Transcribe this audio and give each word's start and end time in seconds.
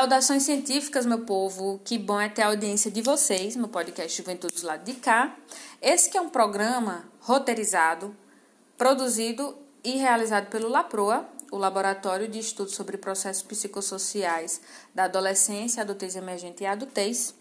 Saudações 0.00 0.44
científicas, 0.44 1.04
meu 1.04 1.26
povo. 1.26 1.78
Que 1.84 1.98
bom 1.98 2.18
é 2.18 2.26
ter 2.26 2.40
a 2.40 2.46
audiência 2.46 2.90
de 2.90 3.02
vocês 3.02 3.54
no 3.54 3.68
podcast 3.68 4.16
Juventude 4.16 4.58
do 4.58 4.66
Lado 4.66 4.82
de 4.82 4.94
Cá. 4.94 5.36
Esse 5.78 6.08
que 6.08 6.16
é 6.16 6.20
um 6.22 6.30
programa 6.30 7.04
roteirizado, 7.20 8.16
produzido 8.78 9.54
e 9.84 9.98
realizado 9.98 10.46
pelo 10.46 10.70
LAPROA, 10.70 11.28
o 11.52 11.58
Laboratório 11.58 12.26
de 12.28 12.38
Estudos 12.38 12.74
sobre 12.74 12.96
Processos 12.96 13.42
Psicossociais 13.42 14.62
da 14.94 15.04
Adolescência, 15.04 15.82
Adultez 15.82 16.16
Emergente 16.16 16.62
e 16.62 16.66
Adultez, 16.66 17.34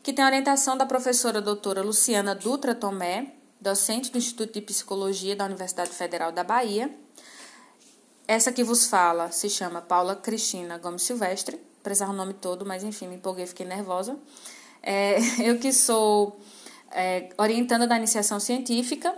que 0.00 0.12
tem 0.12 0.24
a 0.24 0.28
orientação 0.28 0.76
da 0.76 0.86
professora 0.86 1.40
doutora 1.40 1.82
Luciana 1.82 2.36
Dutra 2.36 2.72
Tomé, 2.72 3.32
docente 3.60 4.12
do 4.12 4.18
Instituto 4.18 4.52
de 4.52 4.60
Psicologia 4.60 5.34
da 5.34 5.46
Universidade 5.46 5.90
Federal 5.90 6.30
da 6.30 6.44
Bahia. 6.44 6.88
Essa 8.28 8.52
que 8.52 8.62
vos 8.62 8.86
fala 8.86 9.32
se 9.32 9.50
chama 9.50 9.82
Paula 9.82 10.14
Cristina 10.14 10.78
Gomes 10.78 11.02
Silvestre, 11.02 11.60
precisar 11.86 12.10
o 12.10 12.12
nome 12.12 12.34
todo, 12.34 12.66
mas 12.66 12.82
enfim, 12.82 13.06
me 13.06 13.14
empolguei, 13.14 13.46
fiquei 13.46 13.64
nervosa. 13.64 14.18
É, 14.82 15.18
eu 15.48 15.56
que 15.60 15.72
sou 15.72 16.36
é, 16.90 17.28
orientanda 17.38 17.86
da 17.86 17.96
iniciação 17.96 18.40
científica 18.40 19.14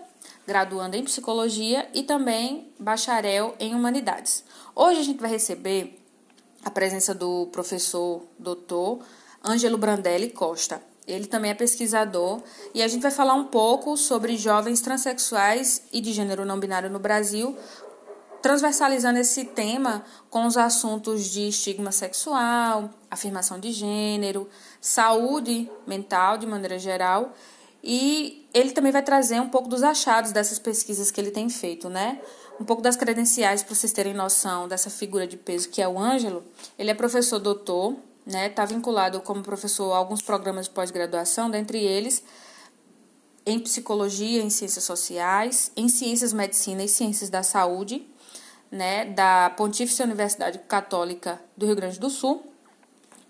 graduando 0.47 0.95
em 0.95 1.03
psicologia 1.03 1.89
e 1.95 2.03
também 2.03 2.71
bacharel 2.79 3.55
em 3.59 3.75
humanidades. 3.75 4.45
Hoje 4.75 5.01
a 5.01 5.03
gente 5.03 5.19
vai 5.19 5.31
receber 5.31 5.99
a 6.63 6.71
presença 6.71 7.15
do 7.15 7.47
professor 7.47 8.23
doutor 8.39 9.01
Ângelo 9.43 9.79
Brandelli 9.79 10.29
Costa. 10.29 10.83
Ele 11.07 11.27
também 11.27 11.51
é 11.51 11.55
pesquisador 11.55 12.43
e 12.75 12.83
a 12.83 12.89
gente 12.89 13.01
vai 13.01 13.11
falar 13.11 13.33
um 13.33 13.45
pouco 13.45 13.97
sobre 13.97 14.37
jovens 14.37 14.83
transexuais 14.83 15.83
e 15.91 16.03
de 16.03 16.13
gênero 16.13 16.45
não 16.45 16.61
binário 16.61 16.91
no 16.91 16.99
Brasil, 16.99 17.57
transversalizando 18.43 19.19
esse 19.19 19.45
tema 19.45 20.05
com 20.31 20.47
os 20.47 20.57
assuntos 20.57 21.25
de 21.25 21.49
estigma 21.49 21.93
sexual, 21.93 22.91
afirmação 23.11 23.59
de 23.59 23.73
gênero, 23.73 24.49
saúde 24.81 25.71
mental 25.87 26.39
de 26.39 26.47
maneira 26.47 26.79
geral 26.79 27.35
e 27.83 28.49
ele 28.53 28.73
também 28.73 28.93
vai 28.93 29.03
trazer 29.03 29.41
um 29.41 29.49
pouco 29.49 29.69
dos 29.69 29.83
achados 29.83 30.33
dessas 30.33 30.59
pesquisas 30.59 31.11
que 31.11 31.21
ele 31.21 31.31
tem 31.31 31.49
feito, 31.49 31.89
né? 31.89 32.21
Um 32.61 32.65
pouco 32.65 32.83
das 32.83 32.97
credenciais 32.97 33.63
para 33.63 33.75
vocês 33.75 33.93
terem 33.93 34.15
noção 34.15 34.67
dessa 34.67 34.91
figura 34.91 35.27
de 35.27 35.37
peso 35.37 35.69
que 35.69 35.81
é 35.81 35.89
o 35.89 35.99
Ângelo. 35.99 36.45
Ele 36.79 36.91
é 36.91 36.95
professor 36.95 37.39
doutor, 37.39 37.97
né? 38.27 38.49
Está 38.49 38.65
vinculado 38.65 39.21
como 39.21 39.43
professor 39.43 39.93
a 39.93 39.97
alguns 39.97 40.21
programas 40.21 40.67
de 40.67 40.73
pós-graduação, 40.73 41.51
dentre 41.51 41.79
eles 41.79 42.23
em 43.47 43.59
psicologia, 43.59 44.43
em 44.43 44.51
ciências 44.51 44.85
sociais, 44.85 45.73
em 45.75 45.89
ciências 45.89 46.35
medicina 46.35 46.85
e 46.85 46.89
ciências 46.89 47.31
da 47.31 47.43
saúde, 47.43 48.07
né, 48.71 49.07
da 49.07 49.51
Pontífice 49.51 50.03
Universidade 50.03 50.59
Católica 50.61 51.41
do 51.57 51.67
Rio 51.67 51.77
Grande 51.77 51.99
do 51.99 52.11
Sul 52.11 52.49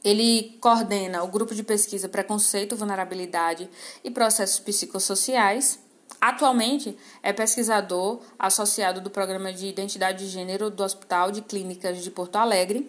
ele 0.03 0.57
coordena 0.61 1.23
o 1.23 1.29
grupo 1.29 1.55
de 1.55 1.63
pesquisa 1.63 2.09
Preconceito, 2.09 2.77
Vulnerabilidade 2.77 3.69
e 4.05 4.11
Processos 4.11 4.61
Psicossociais. 4.61 5.79
Atualmente 6.21 6.97
é 7.23 7.33
pesquisador 7.33 8.21
associado 8.39 9.01
do 9.01 9.11
Programa 9.11 9.53
de 9.53 9.67
Identidade 9.67 10.25
de 10.25 10.31
Gênero 10.31 10.71
do 10.71 10.83
Hospital 10.83 11.31
de 11.31 11.43
Clínicas 11.43 12.03
de 12.03 12.11
Porto 12.11 12.37
Alegre. 12.37 12.89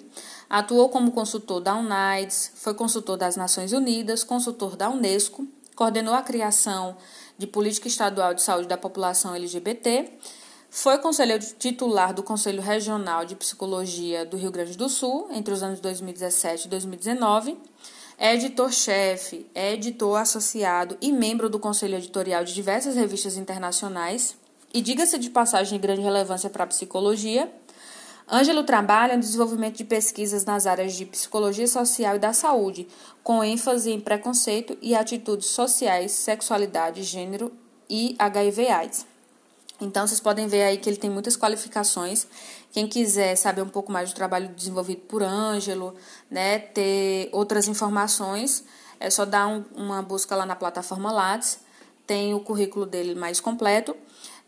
Atuou 0.49 0.89
como 0.89 1.11
consultor 1.11 1.61
da 1.61 1.75
UNAIDS, 1.75 2.53
foi 2.55 2.73
consultor 2.73 3.17
das 3.17 3.35
Nações 3.35 3.71
Unidas, 3.73 4.23
consultor 4.23 4.75
da 4.75 4.89
Unesco, 4.89 5.47
coordenou 5.75 6.13
a 6.13 6.21
criação 6.21 6.97
de 7.37 7.45
Política 7.45 7.87
Estadual 7.87 8.33
de 8.33 8.41
Saúde 8.41 8.67
da 8.67 8.77
População 8.77 9.35
LGBT 9.35 10.11
foi 10.69 10.99
conselheiro 10.99 11.43
titular 11.57 12.13
do 12.13 12.21
Conselho 12.21 12.61
Regional 12.61 13.25
de 13.25 13.35
Psicologia 13.35 14.25
do 14.25 14.37
Rio 14.37 14.51
Grande 14.51 14.77
do 14.77 14.87
Sul 14.87 15.27
entre 15.31 15.53
os 15.53 15.63
anos 15.63 15.79
2017 15.79 16.65
e 16.65 16.69
2019. 16.69 17.57
É 18.17 18.35
editor-chefe, 18.35 19.49
é 19.55 19.73
editor 19.73 20.17
associado 20.17 20.97
e 21.01 21.11
membro 21.11 21.49
do 21.49 21.57
conselho 21.57 21.95
editorial 21.95 22.43
de 22.43 22.53
diversas 22.53 22.95
revistas 22.95 23.35
internacionais. 23.35 24.37
E 24.71 24.81
diga-se 24.81 25.17
de 25.17 25.29
passagem 25.29 25.79
de 25.79 25.81
grande 25.81 26.01
relevância 26.01 26.49
para 26.49 26.65
a 26.65 26.67
psicologia, 26.67 27.51
Ângelo 28.31 28.63
trabalha 28.63 29.15
no 29.15 29.21
desenvolvimento 29.21 29.77
de 29.77 29.83
pesquisas 29.83 30.45
nas 30.45 30.67
áreas 30.67 30.93
de 30.93 31.03
psicologia 31.03 31.67
social 31.67 32.15
e 32.15 32.19
da 32.19 32.31
saúde, 32.31 32.87
com 33.23 33.43
ênfase 33.43 33.89
em 33.89 33.99
preconceito 33.99 34.77
e 34.83 34.93
atitudes 34.93 35.47
sociais, 35.47 36.11
sexualidade, 36.11 37.01
gênero 37.01 37.51
e 37.89 38.15
HIV/AIDS. 38.19 39.08
Então, 39.81 40.05
vocês 40.05 40.19
podem 40.19 40.47
ver 40.47 40.63
aí 40.63 40.77
que 40.77 40.89
ele 40.89 40.97
tem 40.97 41.09
muitas 41.09 41.37
qualificações. 41.37 42.27
Quem 42.71 42.87
quiser 42.87 43.35
saber 43.35 43.61
um 43.61 43.69
pouco 43.69 43.91
mais 43.91 44.11
do 44.11 44.15
trabalho 44.15 44.49
desenvolvido 44.49 45.01
por 45.01 45.23
Ângelo, 45.23 45.95
né, 46.29 46.59
ter 46.59 47.29
outras 47.31 47.67
informações, 47.67 48.63
é 48.99 49.09
só 49.09 49.25
dar 49.25 49.47
um, 49.47 49.63
uma 49.75 50.01
busca 50.01 50.35
lá 50.35 50.45
na 50.45 50.55
plataforma 50.55 51.11
Lattes. 51.11 51.59
Tem 52.05 52.33
o 52.33 52.39
currículo 52.39 52.85
dele 52.85 53.15
mais 53.15 53.39
completo. 53.39 53.95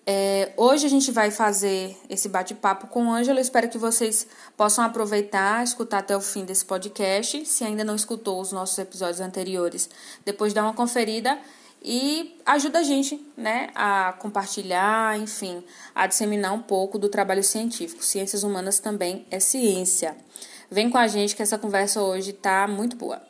É, 0.05 0.51
hoje 0.57 0.87
a 0.87 0.89
gente 0.89 1.11
vai 1.11 1.29
fazer 1.29 1.95
esse 2.09 2.27
bate-papo 2.27 2.87
com 2.87 3.05
o 3.05 3.11
Ângelo. 3.11 3.39
Espero 3.39 3.69
que 3.69 3.77
vocês 3.77 4.27
possam 4.57 4.83
aproveitar, 4.83 5.63
escutar 5.63 5.99
até 5.99 6.17
o 6.17 6.21
fim 6.21 6.43
desse 6.43 6.65
podcast. 6.65 7.45
Se 7.45 7.63
ainda 7.63 7.83
não 7.83 7.95
escutou 7.95 8.41
os 8.41 8.51
nossos 8.51 8.77
episódios 8.77 9.21
anteriores, 9.21 9.89
depois 10.25 10.53
dá 10.53 10.63
uma 10.63 10.73
conferida 10.73 11.39
e 11.83 12.37
ajuda 12.45 12.79
a 12.79 12.83
gente 12.83 13.19
né, 13.35 13.69
a 13.73 14.13
compartilhar, 14.19 15.17
enfim, 15.19 15.63
a 15.95 16.05
disseminar 16.05 16.53
um 16.53 16.61
pouco 16.61 16.99
do 16.99 17.09
trabalho 17.09 17.43
científico. 17.43 18.03
Ciências 18.03 18.43
humanas 18.43 18.79
também 18.79 19.25
é 19.31 19.39
ciência. 19.39 20.15
Vem 20.69 20.89
com 20.89 20.97
a 20.97 21.07
gente 21.07 21.35
que 21.35 21.41
essa 21.41 21.57
conversa 21.57 22.01
hoje 22.01 22.29
está 22.31 22.67
muito 22.67 22.95
boa. 22.95 23.21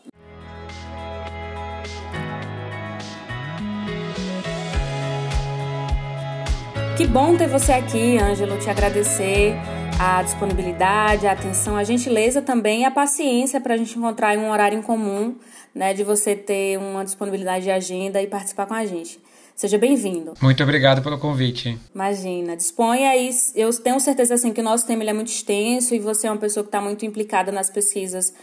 Que 6.98 7.08
bom 7.08 7.36
ter 7.36 7.48
você 7.48 7.72
aqui, 7.72 8.18
Ângelo, 8.20 8.60
te 8.60 8.70
agradecer 8.70 9.56
a 10.04 10.24
disponibilidade, 10.24 11.28
a 11.28 11.34
atenção, 11.34 11.78
a 11.78 11.84
gentileza 11.84 12.42
também 12.42 12.82
e 12.82 12.86
a 12.86 12.90
paciência 12.90 13.62
para 13.62 13.76
a 13.76 13.78
gente 13.78 13.96
encontrar 13.96 14.36
um 14.36 14.50
horário 14.50 14.76
em 14.76 14.82
comum, 14.82 15.36
né, 15.76 15.94
de 15.94 16.04
você 16.04 16.36
ter 16.36 16.80
uma 16.80 17.04
disponibilidade 17.04 17.66
de 17.66 17.70
agenda 17.70 18.20
e 18.20 18.26
participar 18.26 18.66
com 18.66 18.74
a 18.74 18.84
gente. 18.84 19.20
Seja 19.56 19.78
bem-vindo. 19.78 20.34
Muito 20.42 20.64
obrigado 20.64 21.04
pelo 21.04 21.20
convite. 21.20 21.78
Imagina, 21.94 22.58
disponha 22.58 23.12
aí. 23.12 23.30
Eu 23.54 23.72
tenho 23.80 24.00
certeza 24.00 24.34
assim 24.34 24.52
que 24.52 24.60
o 24.60 24.64
nosso 24.64 24.88
tema 24.88 25.04
é 25.04 25.14
muito 25.14 25.28
extenso 25.28 25.94
e 25.94 26.00
você 26.00 26.26
é 26.26 26.32
uma 26.32 26.40
pessoa 26.40 26.64
que 26.64 26.70
está 26.70 26.82
muito 26.82 27.06
implicada 27.06 27.52
nas 27.52 27.70
pesquisas 27.70 28.34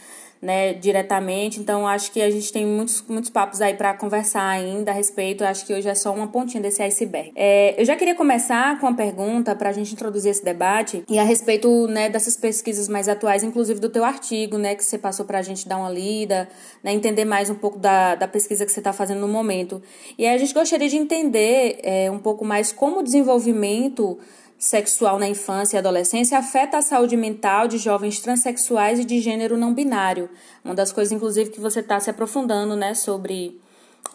né, 0.41 0.73
diretamente. 0.73 1.59
Então, 1.59 1.85
acho 1.87 2.11
que 2.11 2.21
a 2.21 2.29
gente 2.29 2.51
tem 2.51 2.65
muitos, 2.65 3.03
muitos 3.07 3.29
papos 3.29 3.61
aí 3.61 3.73
para 3.73 3.93
conversar 3.93 4.47
ainda 4.47 4.91
a 4.91 4.93
respeito. 4.93 5.43
Acho 5.43 5.65
que 5.65 5.73
hoje 5.73 5.89
é 5.89 5.95
só 5.95 6.13
uma 6.13 6.27
pontinha 6.27 6.61
desse 6.61 6.81
iceberg. 6.81 7.31
É, 7.35 7.79
eu 7.79 7.85
já 7.85 7.95
queria 7.95 8.15
começar 8.15 8.79
com 8.79 8.87
uma 8.87 8.95
pergunta 8.95 9.55
para 9.55 9.69
a 9.69 9.73
gente 9.73 9.93
introduzir 9.93 10.31
esse 10.31 10.43
debate 10.43 11.03
e 11.09 11.19
a 11.19 11.23
respeito 11.23 11.87
né, 11.87 12.09
dessas 12.09 12.37
pesquisas 12.37 12.87
mais 12.87 13.09
atuais, 13.09 13.43
inclusive 13.43 13.79
do 13.79 13.89
teu 13.89 14.05
artigo, 14.05 14.57
né, 14.57 14.75
que 14.75 14.83
você 14.83 14.97
passou 14.97 15.25
para 15.25 15.39
a 15.39 15.41
gente 15.41 15.67
dar 15.67 15.77
uma 15.77 15.89
lida, 15.89 16.47
né, 16.83 16.93
entender 16.93 17.25
mais 17.25 17.49
um 17.49 17.55
pouco 17.55 17.77
da, 17.77 18.15
da 18.15 18.27
pesquisa 18.27 18.65
que 18.65 18.71
você 18.71 18.79
está 18.79 18.93
fazendo 18.93 19.19
no 19.19 19.27
momento. 19.27 19.81
E 20.17 20.25
aí 20.25 20.33
a 20.33 20.37
gente 20.37 20.53
gostaria 20.53 20.87
de 20.87 20.97
entender 20.97 21.79
é, 21.83 22.09
um 22.09 22.19
pouco 22.19 22.45
mais 22.45 22.71
como 22.71 22.99
o 22.99 23.03
desenvolvimento 23.03 24.17
sexual 24.59 25.17
na 25.17 25.27
infância 25.27 25.77
e 25.77 25.79
adolescência 25.79 26.37
afeta 26.37 26.77
a 26.77 26.81
saúde 26.81 27.15
mental 27.15 27.65
de 27.65 27.77
jovens 27.77 28.19
transexuais 28.19 28.99
e 28.99 29.05
de 29.05 29.21
gênero 29.21 29.57
não 29.57 29.73
binário. 29.73 30.29
Uma 30.63 30.75
das 30.75 30.91
coisas, 30.91 31.13
inclusive, 31.13 31.49
que 31.49 31.61
você 31.61 31.79
está 31.79 31.97
se 31.99 32.09
aprofundando, 32.09 32.75
né, 32.75 32.93
sobre 32.93 33.57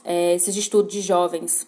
é, 0.05 0.35
esses 0.35 0.55
estudos 0.55 0.93
de 0.93 1.01
jovens. 1.01 1.67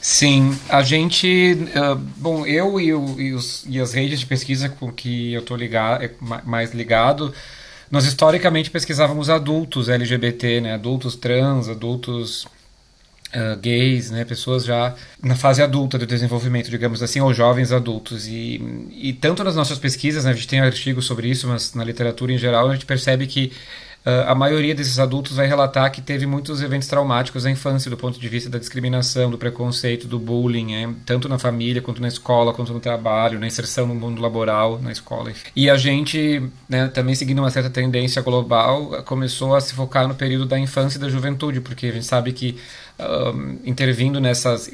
Sim, 0.00 0.58
a 0.68 0.82
gente, 0.82 1.56
uh, 1.76 1.94
bom, 2.16 2.44
eu 2.44 2.80
e, 2.80 2.92
o, 2.92 3.20
e, 3.20 3.32
os, 3.32 3.64
e, 3.68 3.80
as 3.80 3.92
redes 3.92 4.18
de 4.18 4.26
pesquisa 4.26 4.68
com 4.68 4.90
que 4.92 5.32
eu 5.32 5.40
estou 5.40 5.56
é, 5.56 6.10
mais 6.44 6.74
ligado, 6.74 7.32
nós 7.88 8.04
historicamente 8.04 8.68
pesquisávamos 8.68 9.30
adultos 9.30 9.88
LGBT, 9.88 10.60
né, 10.60 10.74
adultos 10.74 11.14
trans, 11.14 11.68
adultos 11.68 12.48
uh, 13.34 13.56
gays, 13.58 14.10
né, 14.10 14.24
pessoas 14.24 14.64
já 14.64 14.94
na 15.22 15.34
fase 15.34 15.62
adulta 15.62 15.98
do 15.98 16.06
desenvolvimento, 16.06 16.70
digamos 16.70 17.02
assim, 17.02 17.20
ou 17.20 17.32
jovens 17.32 17.72
adultos. 17.72 18.26
E, 18.26 18.88
e 18.92 19.12
tanto 19.12 19.42
nas 19.42 19.56
nossas 19.56 19.78
pesquisas, 19.78 20.24
né, 20.24 20.30
a 20.30 20.34
gente 20.34 20.48
tem 20.48 20.60
artigos 20.60 21.06
sobre 21.06 21.28
isso, 21.28 21.48
mas 21.48 21.74
na 21.74 21.84
literatura 21.84 22.32
em 22.32 22.38
geral 22.38 22.68
a 22.68 22.72
gente 22.72 22.86
percebe 22.86 23.26
que 23.26 23.52
Uh, 24.04 24.26
a 24.26 24.34
maioria 24.34 24.74
desses 24.74 24.98
adultos 24.98 25.36
vai 25.36 25.46
relatar 25.46 25.88
que 25.92 26.02
teve 26.02 26.26
muitos 26.26 26.60
eventos 26.60 26.88
traumáticos 26.88 27.44
na 27.44 27.52
infância, 27.52 27.88
do 27.88 27.96
ponto 27.96 28.18
de 28.18 28.28
vista 28.28 28.50
da 28.50 28.58
discriminação, 28.58 29.30
do 29.30 29.38
preconceito, 29.38 30.08
do 30.08 30.18
bullying, 30.18 30.74
é, 30.74 30.88
tanto 31.06 31.28
na 31.28 31.38
família, 31.38 31.80
quanto 31.80 32.02
na 32.02 32.08
escola, 32.08 32.52
quanto 32.52 32.72
no 32.72 32.80
trabalho, 32.80 33.38
na 33.38 33.46
inserção 33.46 33.86
no 33.86 33.94
mundo 33.94 34.20
laboral, 34.20 34.80
na 34.82 34.90
escola. 34.90 35.32
E 35.54 35.70
a 35.70 35.76
gente, 35.76 36.42
né, 36.68 36.88
também 36.88 37.14
seguindo 37.14 37.38
uma 37.38 37.50
certa 37.50 37.70
tendência 37.70 38.20
global, 38.22 39.04
começou 39.04 39.54
a 39.54 39.60
se 39.60 39.72
focar 39.72 40.08
no 40.08 40.16
período 40.16 40.46
da 40.46 40.58
infância 40.58 40.98
e 40.98 41.00
da 41.00 41.08
juventude, 41.08 41.60
porque 41.60 41.86
a 41.86 41.92
gente 41.92 42.06
sabe 42.06 42.32
que 42.32 42.58
intervindo 43.64 44.20
nessas, 44.20 44.70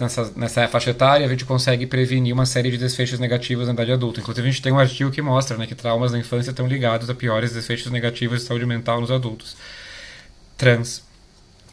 nessas, 0.00 0.34
nessa 0.34 0.66
faixa 0.68 0.90
etária, 0.90 1.26
a 1.26 1.28
gente 1.28 1.44
consegue 1.44 1.86
prevenir 1.86 2.34
uma 2.34 2.46
série 2.46 2.70
de 2.70 2.78
desfechos 2.78 3.18
negativos 3.18 3.66
na 3.66 3.72
idade 3.72 3.92
adulta. 3.92 4.20
Inclusive, 4.20 4.48
a 4.48 4.50
gente 4.50 4.62
tem 4.62 4.72
um 4.72 4.78
artigo 4.78 5.10
que 5.10 5.22
mostra 5.22 5.56
né, 5.56 5.66
que 5.66 5.74
traumas 5.74 6.12
na 6.12 6.18
infância 6.18 6.50
estão 6.50 6.66
ligados 6.66 7.08
a 7.08 7.14
piores 7.14 7.52
desfechos 7.52 7.92
negativos 7.92 8.40
de 8.40 8.46
saúde 8.46 8.66
mental 8.66 9.00
nos 9.00 9.10
adultos 9.10 9.56
trans. 10.56 11.02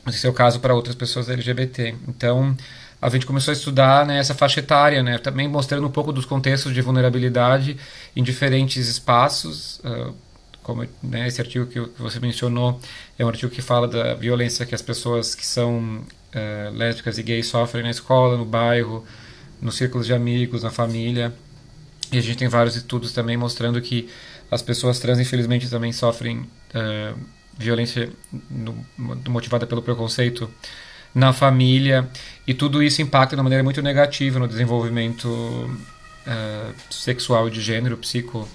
Esse 0.08 0.28
é 0.28 0.30
o 0.30 0.34
caso 0.34 0.60
para 0.60 0.76
outras 0.76 0.96
pessoas 0.96 1.30
LGBT. 1.30 1.96
Então, 2.08 2.56
a 3.02 3.10
gente 3.10 3.26
começou 3.26 3.52
a 3.52 3.56
estudar 3.56 4.06
né, 4.06 4.20
essa 4.20 4.36
faixa 4.36 4.60
etária, 4.60 5.02
né, 5.02 5.18
também 5.18 5.48
mostrando 5.48 5.88
um 5.88 5.92
pouco 5.92 6.12
dos 6.12 6.26
contextos 6.26 6.74
de 6.74 6.82
vulnerabilidade 6.82 7.78
em 8.16 8.24
diferentes 8.24 8.88
espaços. 8.88 9.80
Uh, 9.80 10.14
como 10.66 10.84
né, 11.04 11.28
esse 11.28 11.40
artigo 11.40 11.68
que 11.68 11.80
você 12.02 12.20
mencionou 12.20 12.80
é 13.20 13.24
um 13.24 13.28
artigo 13.28 13.52
que 13.52 13.62
fala 13.62 13.88
da 13.88 14.16
violência 14.16 14.66
que 14.66 14.74
as 14.74 14.82
pessoas 14.82 15.36
que 15.36 15.46
são 15.46 16.00
uh, 16.00 16.76
lésbicas 16.76 17.20
e 17.20 17.24
gays 17.24 17.46
sofrem 17.46 17.84
na 17.84 17.92
escola, 17.92 18.36
no 18.36 18.46
bairro, 18.46 19.06
nos 19.62 19.76
círculos 19.78 20.08
de 20.08 20.14
amigos, 20.14 20.64
na 20.64 20.72
família. 20.72 21.32
E 22.12 22.18
a 22.18 22.22
gente 22.22 22.38
tem 22.38 22.48
vários 22.48 22.76
estudos 22.76 23.14
também 23.14 23.38
mostrando 23.38 23.80
que 23.80 24.10
as 24.50 24.64
pessoas 24.64 25.00
trans, 25.00 25.20
infelizmente, 25.20 25.70
também 25.70 25.94
sofrem 25.94 26.40
uh, 26.40 27.20
violência 27.56 28.10
no, 28.50 28.76
motivada 29.28 29.68
pelo 29.68 29.84
preconceito 29.84 30.50
na 31.14 31.32
família. 31.32 32.10
E 32.48 32.56
tudo 32.56 32.82
isso 32.82 33.04
impacta 33.04 33.36
de 33.36 33.40
uma 33.40 33.44
maneira 33.44 33.64
muito 33.64 33.84
negativa 33.84 34.40
no 34.40 34.48
desenvolvimento 34.48 35.28
uh, 35.30 36.74
sexual 36.90 37.52
de 37.52 37.62
gênero, 37.62 37.98
psico 37.98 38.50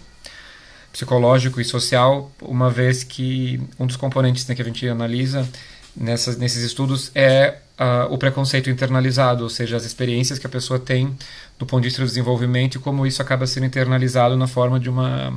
psicológico 0.92 1.60
e 1.60 1.64
social, 1.64 2.30
uma 2.42 2.70
vez 2.70 3.04
que 3.04 3.60
um 3.78 3.86
dos 3.86 3.96
componentes 3.96 4.46
né, 4.46 4.54
que 4.54 4.62
a 4.62 4.64
gente 4.64 4.88
analisa 4.88 5.48
nessas, 5.96 6.36
nesses 6.36 6.62
estudos 6.62 7.10
é 7.14 7.58
uh, 7.78 8.12
o 8.12 8.18
preconceito 8.18 8.68
internalizado, 8.70 9.44
ou 9.44 9.50
seja, 9.50 9.76
as 9.76 9.84
experiências 9.84 10.38
que 10.38 10.46
a 10.46 10.50
pessoa 10.50 10.78
tem 10.78 11.16
do 11.58 11.66
ponto 11.66 11.82
de 11.82 11.88
vista 11.88 12.02
do 12.02 12.08
desenvolvimento 12.08 12.76
e 12.76 12.78
como 12.78 13.06
isso 13.06 13.22
acaba 13.22 13.46
sendo 13.46 13.66
internalizado 13.66 14.36
na 14.36 14.46
forma 14.46 14.80
de 14.80 14.88
uma 14.88 15.32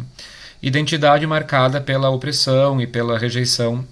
identidade 0.61 1.27
marcada 1.27 1.81
pela 1.81 2.09
opressão 2.09 2.81
e 2.81 2.87
pela 2.87 3.17
rejeição 3.17 3.85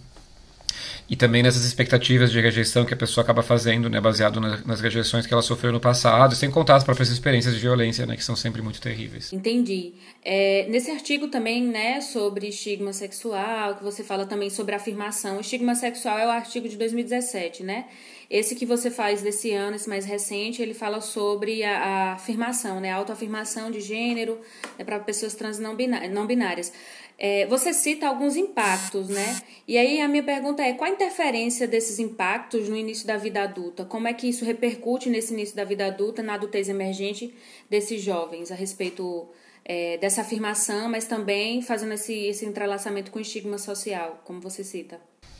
e 1.11 1.15
também 1.17 1.43
nessas 1.43 1.65
expectativas 1.65 2.31
de 2.31 2.39
rejeição 2.39 2.85
que 2.85 2.93
a 2.93 2.97
pessoa 2.97 3.21
acaba 3.21 3.43
fazendo, 3.43 3.89
né, 3.89 3.99
baseado 3.99 4.39
na, 4.39 4.61
nas 4.65 4.79
rejeições 4.79 5.27
que 5.27 5.33
ela 5.33 5.41
sofreu 5.41 5.73
no 5.73 5.79
passado, 5.79 6.33
sem 6.35 6.49
contar 6.49 6.77
as 6.77 6.85
próprias 6.85 7.09
experiências 7.09 7.53
de 7.53 7.59
violência, 7.59 8.05
né, 8.05 8.15
que 8.15 8.23
são 8.23 8.33
sempre 8.33 8.61
muito 8.61 8.79
terríveis. 8.79 9.33
Entendi. 9.33 9.91
É, 10.23 10.65
nesse 10.69 10.89
artigo 10.89 11.27
também, 11.27 11.63
né, 11.63 11.99
sobre 11.99 12.47
estigma 12.47 12.93
sexual, 12.93 13.75
que 13.75 13.83
você 13.83 14.05
fala 14.05 14.25
também 14.25 14.49
sobre 14.49 14.73
afirmação, 14.73 15.35
o 15.35 15.41
estigma 15.41 15.75
sexual 15.75 16.17
é 16.17 16.25
o 16.25 16.29
artigo 16.29 16.69
de 16.69 16.77
2017, 16.77 17.61
né? 17.61 17.87
Esse 18.29 18.55
que 18.55 18.65
você 18.65 18.89
faz 18.89 19.21
desse 19.21 19.51
ano, 19.51 19.75
esse 19.75 19.89
mais 19.89 20.05
recente, 20.05 20.61
ele 20.61 20.73
fala 20.73 21.01
sobre 21.01 21.65
a, 21.65 21.77
a 21.77 22.13
afirmação, 22.13 22.79
né, 22.79 22.89
a 22.89 22.95
autoafirmação 22.95 23.69
de 23.69 23.81
gênero 23.81 24.39
né, 24.79 24.85
para 24.85 24.97
pessoas 24.99 25.35
trans 25.35 25.59
não 25.59 25.75
binárias. 25.75 26.71
É, 27.17 27.45
você 27.45 27.73
cita 27.73 28.07
alguns 28.07 28.35
impactos, 28.35 29.07
né? 29.09 29.41
E 29.67 29.77
aí 29.77 30.01
a 30.01 30.07
minha 30.07 30.23
pergunta 30.23 30.63
é: 30.63 30.73
qual 30.73 30.89
a 30.89 30.93
interferência 30.93 31.67
desses 31.67 31.99
impactos 31.99 32.67
no 32.67 32.75
início 32.75 33.05
da 33.05 33.17
vida 33.17 33.43
adulta? 33.43 33.85
Como 33.85 34.07
é 34.07 34.13
que 34.13 34.27
isso 34.27 34.43
repercute 34.43 35.09
nesse 35.09 35.33
início 35.33 35.55
da 35.55 35.63
vida 35.63 35.85
adulta, 35.85 36.23
na 36.23 36.33
adultez 36.33 36.69
emergente 36.69 37.33
desses 37.69 38.01
jovens, 38.01 38.51
a 38.51 38.55
respeito 38.55 39.27
é, 39.63 39.97
dessa 39.97 40.21
afirmação, 40.21 40.89
mas 40.89 41.05
também 41.05 41.61
fazendo 41.61 41.93
esse, 41.93 42.13
esse 42.13 42.45
entrelaçamento 42.45 43.11
com 43.11 43.19
o 43.19 43.21
estigma 43.21 43.57
social, 43.57 44.21
como 44.25 44.41
você 44.41 44.63
cita? 44.63 44.99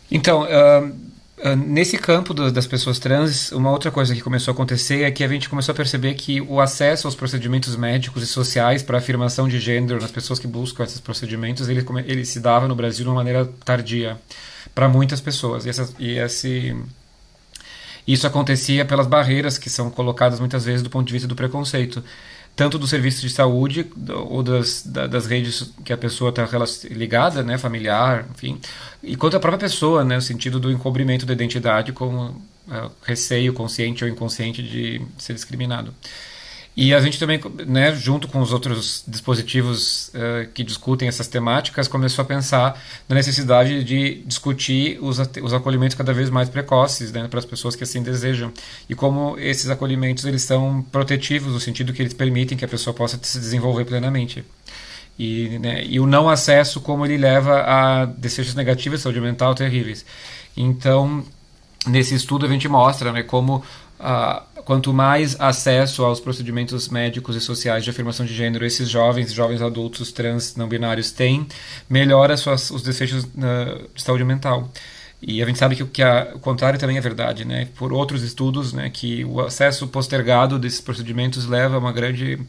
Então, 0.10 0.44
uh 0.44 1.21
nesse 1.56 1.98
campo 1.98 2.34
do, 2.34 2.52
das 2.52 2.68
pessoas 2.68 3.00
trans, 3.00 3.52
uma 3.52 3.72
outra 3.72 3.90
coisa 3.90 4.14
que 4.14 4.22
começou 4.22 4.52
a 4.52 4.54
acontecer 4.54 5.04
é 5.04 5.12
que 5.12 5.24
a 5.24 5.28
gente 5.28 5.50
começou 5.50 5.74
a 5.74 5.76
perceber 5.76 6.14
que 6.14 6.40
o 6.40 6.62
acesso 6.62 7.08
aos 7.08 7.16
procedimentos 7.16 7.76
médicos 7.76 8.22
e 8.22 8.28
sociais 8.28 8.84
para 8.84 9.00
afirmação 9.00 9.48
de 9.48 9.60
gênero 9.60 10.00
nas 10.00 10.12
pessoas 10.12 10.38
que 10.38 10.46
buscam 10.46 10.84
esses 10.84 11.00
procedimentos, 11.00 11.68
ele, 11.68 11.84
ele 12.06 12.26
se 12.26 12.40
dava 12.40 12.68
no 12.68 12.76
Brasil 12.76 13.04
de 13.04 13.10
uma 13.10 13.16
maneira 13.16 13.50
tardia 13.66 14.20
para 14.76 14.88
muitas 14.88 15.20
pessoas. 15.20 15.66
E, 15.66 15.70
essa, 15.70 15.90
e 15.98 16.18
esse, 16.20 16.76
isso 18.08 18.28
acontecia 18.28 18.86
pelas 18.86 19.08
barreiras 19.08 19.58
que 19.58 19.70
são 19.70 19.90
colocadas 19.90 20.40
muitas 20.40 20.66
vezes 20.66 20.84
do 20.84 20.90
ponto 20.90 21.08
de 21.08 21.14
vista 21.14 21.28
do 21.28 21.36
preconceito 21.36 22.04
tanto 22.56 22.78
do 22.78 22.86
serviço 22.86 23.22
de 23.22 23.30
saúde 23.30 23.92
ou 24.28 24.44
das, 24.44 24.84
das 24.84 25.26
redes 25.26 25.74
que 25.84 25.94
a 25.94 25.98
pessoa 25.98 26.30
está 26.30 26.48
ligada, 26.90 27.44
né, 27.44 27.58
familiar, 27.58 28.28
enfim, 28.34 28.60
e 29.02 29.16
quanto 29.16 29.38
à 29.38 29.40
própria 29.40 29.60
pessoa, 29.60 30.04
né, 30.04 30.16
no 30.16 30.22
sentido 30.22 30.60
do 30.60 30.72
encobrimento 30.72 31.26
da 31.26 31.34
identidade 31.34 31.92
como 31.92 32.30
uh, 32.68 32.92
receio 33.04 33.54
consciente 33.54 34.04
ou 34.04 34.10
inconsciente 34.10 34.62
de 34.62 35.02
ser 35.18 35.34
discriminado. 35.34 35.94
E 36.76 36.94
a 36.94 37.02
gente 37.02 37.20
também, 37.20 37.40
né, 37.68 37.94
junto 37.94 38.30
com 38.30 38.40
os 38.40 38.54
outros 38.54 39.04
dispositivos 39.06 40.08
uh, 40.10 40.50
que 40.54 40.64
discutem 40.64 41.08
essas 41.08 41.28
temáticas, 41.28 41.86
começou 41.86 42.24
a 42.24 42.26
pensar 42.26 42.82
na 43.10 43.16
necessidade 43.16 43.84
de 43.84 44.24
discutir 44.26 44.98
os, 45.02 45.20
os 45.20 45.54
acolhimentos 45.54 45.98
cada 45.98 46.14
vez 46.14 46.30
mais 46.30 46.48
precoces 46.48 47.12
né, 47.12 47.28
para 47.28 47.40
as 47.40 47.46
pessoas 47.46 47.76
que 47.76 47.84
assim 47.84 48.02
desejam. 48.02 48.54
E 48.90 48.96
como 48.96 49.38
esses 49.38 49.70
acolhimentos 49.70 50.24
eles 50.24 50.44
são 50.44 50.82
protetivos, 50.92 51.52
no 51.52 51.60
sentido 51.60 51.92
que 51.92 52.02
eles 52.02 52.14
permitem 52.14 52.58
que 52.58 52.64
a 52.64 52.70
pessoa 52.70 52.94
possa 52.94 53.20
se 53.22 53.38
desenvolver 53.38 53.84
plenamente. 53.84 54.46
E, 55.20 55.60
né, 55.60 55.84
e 55.86 56.00
o 56.00 56.08
não 56.08 56.30
acesso, 56.30 56.80
como 56.80 57.06
ele 57.06 57.18
leva 57.18 57.64
a 57.64 58.06
desfechos 58.06 58.56
negativos 58.56 59.00
de 59.00 59.04
saúde 59.04 59.20
mental 59.20 59.54
terríveis. 59.54 60.06
Então, 60.56 61.24
nesse 61.86 62.16
estudo 62.16 62.46
a 62.46 62.50
gente 62.50 62.68
mostra 62.70 63.12
né, 63.12 63.24
como 63.24 63.62
quanto 64.66 64.94
mais 64.94 65.40
acesso 65.40 66.04
aos 66.04 66.20
procedimentos 66.20 66.90
médicos 66.90 67.36
e 67.36 67.42
sociais 67.42 67.84
de 67.84 67.90
afirmação 67.90 68.26
de 68.26 68.34
gênero 68.34 68.66
esses 68.66 68.90
jovens, 68.90 69.32
jovens 69.34 69.62
adultos 69.62 70.12
trans 70.12 70.56
não 70.56 70.68
binários 70.68 71.12
têm, 71.12 71.48
melhora 71.90 72.38
suas, 72.38 72.72
os 72.72 72.82
desfechos 72.82 73.24
uh, 73.24 73.90
de 73.94 74.02
saúde 74.02 74.24
mental. 74.24 74.70
E 75.22 75.42
a 75.42 75.46
gente 75.46 75.60
sabe 75.60 75.76
que, 75.76 75.86
que 75.86 76.02
a, 76.02 76.32
o 76.34 76.40
contrário 76.40 76.80
também 76.80 76.98
é 76.98 77.02
verdade, 77.02 77.46
né? 77.46 77.68
Por 77.76 77.94
outros 77.94 78.24
estudos, 78.24 78.74
né, 78.74 78.90
que 78.90 79.24
o 79.24 79.40
acesso 79.42 79.88
postergado 79.88 80.58
desses 80.58 80.82
procedimentos 80.82 81.46
leva 81.46 81.76
a 81.76 81.80
uma 81.80 81.92
grande, 81.92 82.40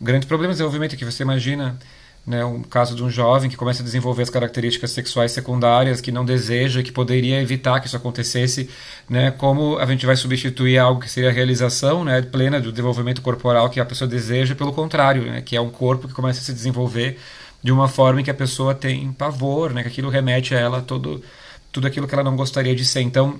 um 0.00 0.04
grande 0.04 0.26
problema 0.26 0.52
de 0.52 0.56
desenvolvimento 0.56 0.96
que 0.96 1.04
você 1.04 1.22
imagina 1.22 1.78
né, 2.26 2.44
um 2.44 2.62
caso 2.62 2.96
de 2.96 3.04
um 3.04 3.08
jovem 3.08 3.48
que 3.48 3.56
começa 3.56 3.82
a 3.82 3.84
desenvolver 3.84 4.24
as 4.24 4.30
características 4.30 4.90
sexuais 4.90 5.30
secundárias 5.30 6.00
que 6.00 6.10
não 6.10 6.24
deseja, 6.24 6.82
que 6.82 6.90
poderia 6.90 7.40
evitar 7.40 7.78
que 7.78 7.86
isso 7.86 7.96
acontecesse, 7.96 8.68
né, 9.08 9.30
como 9.30 9.78
a 9.78 9.86
gente 9.86 10.04
vai 10.04 10.16
substituir 10.16 10.76
algo 10.76 11.00
que 11.00 11.08
seria 11.08 11.30
a 11.30 11.32
realização 11.32 12.04
né, 12.04 12.20
plena 12.22 12.60
do 12.60 12.72
desenvolvimento 12.72 13.22
corporal 13.22 13.70
que 13.70 13.78
a 13.78 13.84
pessoa 13.84 14.08
deseja, 14.08 14.56
pelo 14.56 14.72
contrário, 14.72 15.22
né, 15.22 15.40
que 15.40 15.54
é 15.54 15.60
um 15.60 15.70
corpo 15.70 16.08
que 16.08 16.14
começa 16.14 16.40
a 16.40 16.42
se 16.42 16.52
desenvolver 16.52 17.16
de 17.62 17.70
uma 17.70 17.86
forma 17.86 18.20
em 18.20 18.24
que 18.24 18.30
a 18.30 18.34
pessoa 18.34 18.74
tem 18.74 19.12
pavor, 19.12 19.72
né, 19.72 19.82
que 19.82 19.88
aquilo 19.88 20.10
remete 20.10 20.52
a 20.52 20.58
ela 20.58 20.82
todo, 20.82 21.22
tudo 21.70 21.86
aquilo 21.86 22.08
que 22.08 22.14
ela 22.14 22.24
não 22.24 22.34
gostaria 22.34 22.74
de 22.74 22.84
ser. 22.84 23.02
Então, 23.02 23.38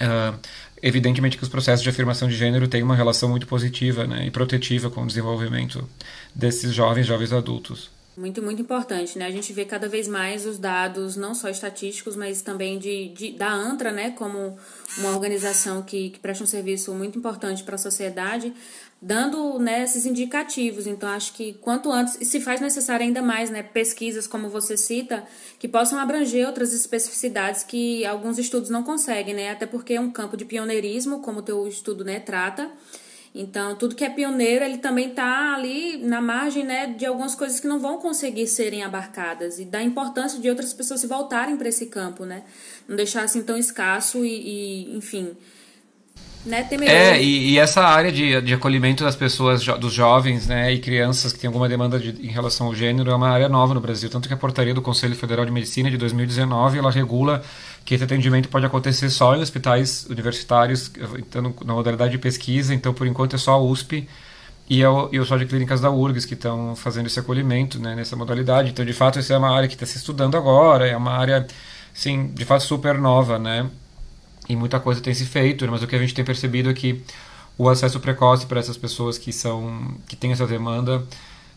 uh, 0.00 0.38
evidentemente 0.80 1.36
que 1.36 1.42
os 1.42 1.48
processos 1.48 1.82
de 1.82 1.88
afirmação 1.88 2.28
de 2.28 2.36
gênero 2.36 2.68
têm 2.68 2.82
uma 2.82 2.94
relação 2.94 3.28
muito 3.28 3.46
positiva 3.46 4.06
né, 4.06 4.24
e 4.26 4.30
protetiva 4.30 4.88
com 4.88 5.02
o 5.02 5.06
desenvolvimento 5.06 5.88
desses 6.32 6.72
jovens, 6.72 7.06
jovens 7.06 7.32
adultos. 7.32 7.90
Muito, 8.16 8.40
muito 8.40 8.62
importante, 8.62 9.18
né? 9.18 9.26
A 9.26 9.30
gente 9.30 9.52
vê 9.52 9.64
cada 9.64 9.88
vez 9.88 10.06
mais 10.06 10.46
os 10.46 10.56
dados, 10.56 11.16
não 11.16 11.34
só 11.34 11.48
estatísticos, 11.48 12.14
mas 12.14 12.42
também 12.42 12.78
de, 12.78 13.08
de 13.08 13.32
da 13.32 13.52
ANTRA, 13.52 13.90
né? 13.90 14.10
Como 14.12 14.56
uma 14.98 15.10
organização 15.10 15.82
que, 15.82 16.10
que 16.10 16.20
presta 16.20 16.44
um 16.44 16.46
serviço 16.46 16.94
muito 16.94 17.18
importante 17.18 17.64
para 17.64 17.74
a 17.74 17.78
sociedade, 17.78 18.54
dando 19.02 19.58
né, 19.58 19.82
esses 19.82 20.06
indicativos. 20.06 20.86
Então, 20.86 21.08
acho 21.08 21.32
que 21.32 21.54
quanto 21.54 21.90
antes, 21.90 22.20
e 22.20 22.24
se 22.24 22.40
faz 22.40 22.60
necessário 22.60 23.04
ainda 23.04 23.20
mais, 23.20 23.50
né? 23.50 23.64
Pesquisas, 23.64 24.28
como 24.28 24.48
você 24.48 24.76
cita, 24.76 25.24
que 25.58 25.66
possam 25.66 25.98
abranger 25.98 26.46
outras 26.46 26.72
especificidades 26.72 27.64
que 27.64 28.06
alguns 28.06 28.38
estudos 28.38 28.70
não 28.70 28.84
conseguem, 28.84 29.34
né? 29.34 29.50
Até 29.50 29.66
porque 29.66 29.94
é 29.94 30.00
um 30.00 30.10
campo 30.10 30.36
de 30.36 30.44
pioneirismo, 30.44 31.20
como 31.20 31.40
o 31.40 31.42
teu 31.42 31.66
estudo 31.66 32.04
né, 32.04 32.20
trata. 32.20 32.70
Então, 33.34 33.74
tudo 33.74 33.96
que 33.96 34.04
é 34.04 34.10
pioneiro, 34.10 34.64
ele 34.64 34.78
também 34.78 35.08
está 35.08 35.54
ali 35.54 35.96
na 35.96 36.20
margem 36.20 36.62
né, 36.64 36.86
de 36.86 37.04
algumas 37.04 37.34
coisas 37.34 37.58
que 37.58 37.66
não 37.66 37.80
vão 37.80 37.98
conseguir 37.98 38.46
serem 38.46 38.84
abarcadas 38.84 39.58
e 39.58 39.64
da 39.64 39.82
importância 39.82 40.38
de 40.38 40.48
outras 40.48 40.72
pessoas 40.72 41.00
se 41.00 41.08
voltarem 41.08 41.56
para 41.56 41.68
esse 41.68 41.86
campo, 41.86 42.24
né? 42.24 42.44
Não 42.86 42.94
deixar 42.94 43.24
assim 43.24 43.42
tão 43.42 43.56
escasso 43.56 44.24
e, 44.24 44.28
e 44.92 44.96
enfim, 44.96 45.36
né, 46.44 46.62
É, 46.86 47.22
e, 47.22 47.52
e, 47.52 47.58
essa 47.58 47.82
área 47.82 48.12
de, 48.12 48.40
de 48.42 48.52
acolhimento 48.52 49.02
das 49.02 49.16
pessoas, 49.16 49.64
dos 49.64 49.92
jovens 49.92 50.46
né, 50.46 50.72
e 50.72 50.78
crianças 50.78 51.32
que 51.32 51.38
têm 51.38 51.48
alguma 51.48 51.68
demanda 51.68 51.98
de, 51.98 52.10
em 52.26 52.30
relação 52.30 52.66
ao 52.66 52.74
gênero 52.74 53.10
é 53.10 53.14
uma 53.14 53.30
área 53.30 53.48
nova 53.48 53.72
no 53.72 53.80
Brasil. 53.80 54.10
Tanto 54.10 54.28
que 54.28 54.34
a 54.34 54.36
portaria 54.36 54.74
do 54.74 54.82
Conselho 54.82 55.16
Federal 55.16 55.44
de 55.46 55.50
Medicina 55.50 55.90
de 55.90 55.96
2019 55.96 56.78
ela 56.78 56.90
regula 56.90 57.42
que 57.84 57.94
esse 57.94 58.04
atendimento 58.04 58.48
pode 58.48 58.66
acontecer 58.66 59.08
só 59.10 59.34
em 59.34 59.40
hospitais 59.40 60.06
universitários, 60.10 60.90
então, 61.18 61.54
na 61.64 61.74
modalidade 61.74 62.12
de 62.12 62.18
pesquisa, 62.18 62.74
então 62.74 62.92
por 62.92 63.06
enquanto 63.06 63.36
é 63.36 63.38
só 63.38 63.52
a 63.52 63.58
USP 63.58 64.06
e, 64.68 64.80
eu, 64.80 65.08
e 65.12 65.18
o 65.20 65.24
só 65.24 65.36
de 65.36 65.46
clínicas 65.46 65.80
da 65.80 65.90
URGS 65.90 66.24
que 66.24 66.34
estão 66.34 66.74
fazendo 66.74 67.06
esse 67.06 67.18
acolhimento 67.18 67.78
né, 67.78 67.94
nessa 67.94 68.16
modalidade. 68.16 68.70
Então, 68.70 68.84
de 68.84 68.92
fato, 68.92 69.18
essa 69.18 69.34
é 69.34 69.38
uma 69.38 69.54
área 69.54 69.68
que 69.68 69.74
está 69.74 69.86
se 69.86 69.98
estudando 69.98 70.36
agora, 70.36 70.86
é 70.86 70.96
uma 70.96 71.12
área, 71.12 71.46
sim, 71.92 72.28
de 72.28 72.44
fato 72.44 72.64
super 72.64 72.98
nova, 72.98 73.38
né? 73.38 73.68
E 74.48 74.56
muita 74.56 74.80
coisa 74.80 75.00
tem 75.00 75.14
se 75.14 75.24
feito, 75.24 75.66
mas 75.70 75.82
o 75.82 75.86
que 75.86 75.96
a 75.96 75.98
gente 75.98 76.14
tem 76.14 76.24
percebido 76.24 76.70
é 76.70 76.74
que 76.74 77.02
o 77.56 77.68
acesso 77.68 78.00
precoce 78.00 78.46
para 78.46 78.60
essas 78.60 78.76
pessoas 78.76 79.16
que 79.16 79.32
são 79.32 79.96
que 80.08 80.16
têm 80.16 80.32
essa 80.32 80.46
demanda 80.46 81.06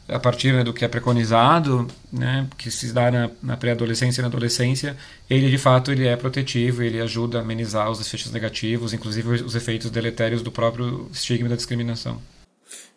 a 0.08 0.20
partir 0.20 0.54
né, 0.54 0.64
do 0.64 0.74
que 0.74 0.86
é 0.86 0.88
preconizado, 0.88 1.86
né, 2.12 2.48
que 2.58 2.72
se 2.72 2.94
dá 2.94 3.12
na, 3.12 3.30
na 3.44 3.58
pré-adolescência 3.58 4.22
e 4.22 4.24
na 4.24 4.30
adolescência, 4.30 4.96
ele 5.30 5.50
de 5.50 5.58
fato 5.58 5.92
ele 5.92 6.08
é 6.08 6.16
protetivo, 6.16 6.82
ele 6.82 7.02
ajuda 7.02 7.40
a 7.40 7.42
amenizar 7.42 7.92
os 7.92 8.00
efeitos 8.00 8.32
negativos, 8.32 8.94
inclusive 8.94 9.44
os 9.44 9.56
efeitos 9.56 9.92
deletérios 9.92 10.42
do 10.42 10.52
próprio 10.52 11.10
estigma 11.12 11.50
da 11.50 11.56
discriminação. 11.56 12.22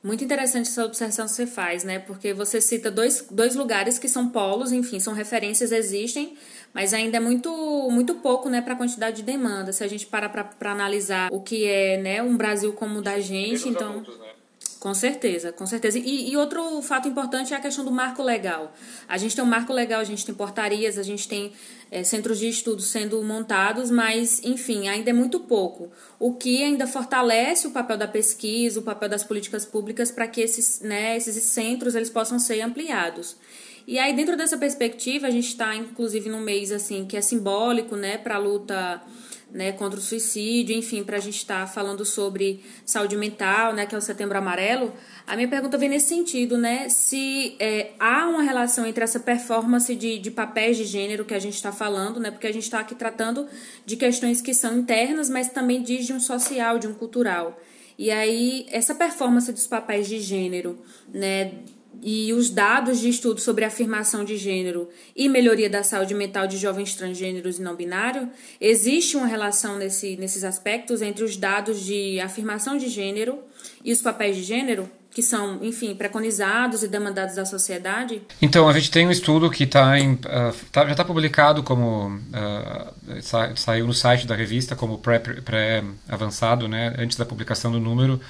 Muito 0.03 0.25
interessante 0.25 0.69
essa 0.69 0.85
observação 0.85 1.27
que 1.27 1.33
você 1.33 1.47
faz, 1.47 1.85
né? 1.85 1.99
Porque 1.99 2.33
você 2.33 2.59
cita 2.59 2.91
dois, 2.91 3.27
dois 3.31 3.55
lugares 3.55 3.99
que 3.99 4.09
são 4.09 4.31
polos, 4.31 4.73
enfim, 4.73 4.99
são 4.99 5.13
referências, 5.13 5.73
existem, 5.73 6.39
mas 6.73 6.95
ainda 6.95 7.17
é 7.17 7.21
muito, 7.21 7.51
muito 7.91 8.15
pouco, 8.17 8.49
né, 8.49 8.61
para 8.61 8.75
a 8.75 8.77
quantidade 8.77 9.17
de 9.17 9.23
demanda. 9.23 9.73
Se 9.73 9.83
a 9.83 9.89
gente 9.89 10.07
parar 10.07 10.29
para 10.29 10.73
analisar 10.73 11.29
o 11.33 11.41
que 11.41 11.65
é, 11.65 11.97
né, 11.97 12.23
um 12.23 12.37
Brasil 12.37 12.73
como 12.73 12.99
o 12.99 13.03
da 13.03 13.19
gente, 13.21 13.69
então. 13.69 13.91
Adultos, 13.91 14.19
né? 14.19 14.31
Com 14.81 14.95
certeza, 14.95 15.53
com 15.53 15.67
certeza. 15.67 15.99
E, 15.99 16.31
e, 16.31 16.37
outro 16.39 16.81
fato 16.81 17.07
importante 17.07 17.53
é 17.53 17.57
a 17.57 17.61
questão 17.61 17.85
do 17.85 17.91
marco 17.91 18.23
legal. 18.23 18.73
A 19.07 19.19
gente 19.19 19.37
tem 19.37 19.45
um 19.45 19.47
marco 19.47 19.75
legal, 19.75 20.01
a 20.01 20.05
gente 20.05 20.25
tem 20.25 20.35
portarias, 20.35 20.97
a 20.97 21.03
gente 21.03 21.29
tem 21.29 21.53
é, 21.91 22.03
centros 22.03 22.39
de 22.39 22.49
estudo 22.49 22.81
sendo 22.81 23.23
montados, 23.23 23.91
mas, 23.91 24.43
enfim, 24.43 24.89
ainda 24.89 25.11
é 25.11 25.13
muito 25.13 25.39
pouco. 25.41 25.91
O 26.19 26.33
que 26.33 26.65
ainda 26.65 26.87
fortalece 26.87 27.67
o 27.67 27.73
papel 27.73 27.99
da 27.99 28.09
pesquisa, 28.09 28.81
o 28.81 28.83
papel 28.83 29.11
das 29.11 29.23
políticas 29.23 29.67
públicas 29.67 30.11
para 30.11 30.27
que 30.27 30.41
esses, 30.41 30.81
né, 30.81 31.15
esses 31.15 31.45
centros 31.45 31.95
eles 31.95 32.09
possam 32.09 32.39
ser 32.39 32.63
ampliados. 32.63 33.37
E 33.87 33.99
aí, 33.99 34.15
dentro 34.15 34.37
dessa 34.37 34.57
perspectiva, 34.57 35.27
a 35.27 35.31
gente 35.31 35.49
está, 35.49 35.75
inclusive, 35.75 36.29
num 36.29 36.41
mês 36.41 36.71
assim 36.71 37.05
que 37.07 37.17
é 37.17 37.21
simbólico 37.21 37.97
né, 37.97 38.19
para 38.19 38.37
a 38.37 38.39
luta 38.39 39.03
né, 39.53 39.73
contra 39.73 39.99
o 39.99 40.03
suicídio, 40.03 40.77
enfim, 40.77 41.03
para 41.03 41.17
a 41.17 41.21
gente 41.21 41.37
estar 41.37 41.61
tá 41.61 41.67
falando 41.67 42.05
sobre 42.05 42.63
saúde 42.85 43.17
mental, 43.17 43.73
né, 43.75 43.87
que 43.87 43.95
é 43.95 43.99
o 43.99 44.01
Setembro 44.01 44.39
Amarelo, 44.39 44.93
a 45.27 45.35
minha 45.35 45.49
pergunta 45.49 45.77
vem 45.77 45.89
nesse 45.89 46.09
sentido, 46.09 46.57
né, 46.57 46.89
se 46.89 47.57
é, 47.59 47.93
há 47.99 48.29
uma 48.29 48.43
relação 48.43 48.87
entre 48.87 49.03
essa 49.03 49.19
performance 49.19 49.95
de, 49.95 50.19
de 50.19 50.31
papéis 50.31 50.77
de 50.77 50.85
gênero 50.85 51.25
que 51.25 51.35
a 51.35 51.39
gente 51.39 51.55
está 51.55 51.73
falando, 51.73 52.21
né, 52.21 52.31
porque 52.31 52.47
a 52.47 52.53
gente 52.53 52.65
está 52.65 52.81
aqui 52.81 52.95
tratando 52.95 53.47
de 53.85 53.97
questões 53.97 54.41
que 54.41 54.55
são 54.55 54.79
internas, 54.79 55.29
mas 55.29 55.49
também 55.49 55.83
de 55.83 56.13
um 56.13 56.21
social, 56.21 56.79
de 56.79 56.87
um 56.87 56.95
cultural. 56.95 57.61
E 57.99 58.11
aí, 58.11 58.67
essa 58.71 58.95
performance 58.95 59.53
dos 59.53 59.67
papéis 59.67 60.09
de 60.09 60.21
gênero, 60.21 60.79
né, 61.13 61.53
e 62.03 62.33
os 62.33 62.51
dados 62.51 63.01
de 63.01 63.09
estudo 63.09 63.41
sobre 63.41 63.65
afirmação 63.65 64.25
de 64.25 64.37
gênero 64.37 64.89
e 65.15 65.29
melhoria 65.29 65.69
da 65.69 65.83
saúde 65.83 66.15
mental 66.15 66.47
de 66.47 66.57
jovens 66.57 66.95
transgêneros 66.95 67.59
e 67.59 67.63
não 67.63 67.75
binários, 67.75 68.29
existe 68.61 69.17
uma 69.17 69.27
relação 69.27 69.77
nesse, 69.77 70.17
nesses 70.17 70.45
aspectos 70.45 71.03
entre 71.03 71.25
os 71.25 71.37
dados 71.37 71.85
de 71.85 72.21
afirmação 72.21 72.77
de 72.77 72.89
gênero 72.89 73.39
e 73.85 73.93
os 73.93 74.01
papéis 74.01 74.37
de 74.37 74.43
gênero, 74.43 74.89
que 75.11 75.23
são, 75.23 75.59
enfim, 75.63 75.95
preconizados 75.95 76.83
e 76.83 76.89
demandados 76.89 77.35
da 77.35 77.45
sociedade? 77.45 78.23
Então, 78.41 78.69
a 78.69 78.73
gente 78.73 78.91
tem 78.91 79.07
um 79.07 79.11
estudo 79.11 79.51
que 79.51 79.67
tá 79.67 79.99
em, 79.99 80.13
uh, 80.13 80.55
tá, 80.71 80.85
já 80.87 80.93
está 80.93 81.05
publicado 81.05 81.63
como. 81.63 82.17
Uh, 82.17 83.21
sa, 83.21 83.55
saiu 83.57 83.87
no 83.89 83.93
site 83.93 84.27
da 84.27 84.37
revista 84.37 84.77
como 84.77 84.99
pré-avançado, 84.99 86.69
pré 86.69 86.91
né, 86.91 86.95
antes 86.97 87.17
da 87.17 87.27
publicação 87.27 87.73
do 87.73 87.81
número 87.81 88.21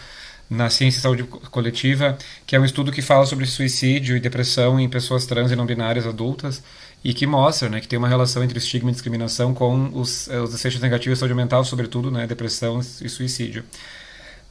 na 0.50 0.69
Ciência 0.69 0.99
e 0.99 1.02
Saúde 1.02 1.23
Coletiva, 1.23 2.19
que 2.45 2.57
é 2.57 2.61
um 2.61 2.64
estudo 2.64 2.90
que 2.90 3.00
fala 3.00 3.25
sobre 3.25 3.47
suicídio 3.47 4.16
e 4.16 4.21
depressão 4.21 4.80
em 4.80 4.88
pessoas 4.88 5.25
trans 5.25 5.52
e 5.52 5.57
não 5.57 5.64
binárias 5.64 6.04
adultas 6.04 6.61
e 7.04 7.14
que 7.14 7.25
mostra 7.25 7.69
né, 7.69 7.80
que 7.80 7.87
tem 7.87 7.97
uma 7.97 8.09
relação 8.09 8.42
entre 8.42 8.59
estigma 8.59 8.90
e 8.90 8.92
discriminação 8.92 9.54
com 9.54 9.90
os, 9.95 10.28
eh, 10.28 10.40
os 10.40 10.52
efeitos 10.52 10.80
negativos 10.80 11.16
de 11.16 11.21
saúde 11.21 11.35
mental, 11.35 11.64
sobretudo 11.64 12.11
né, 12.11 12.26
depressão 12.26 12.80
e 12.80 13.09
suicídio. 13.09 13.64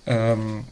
Um, 0.08 0.63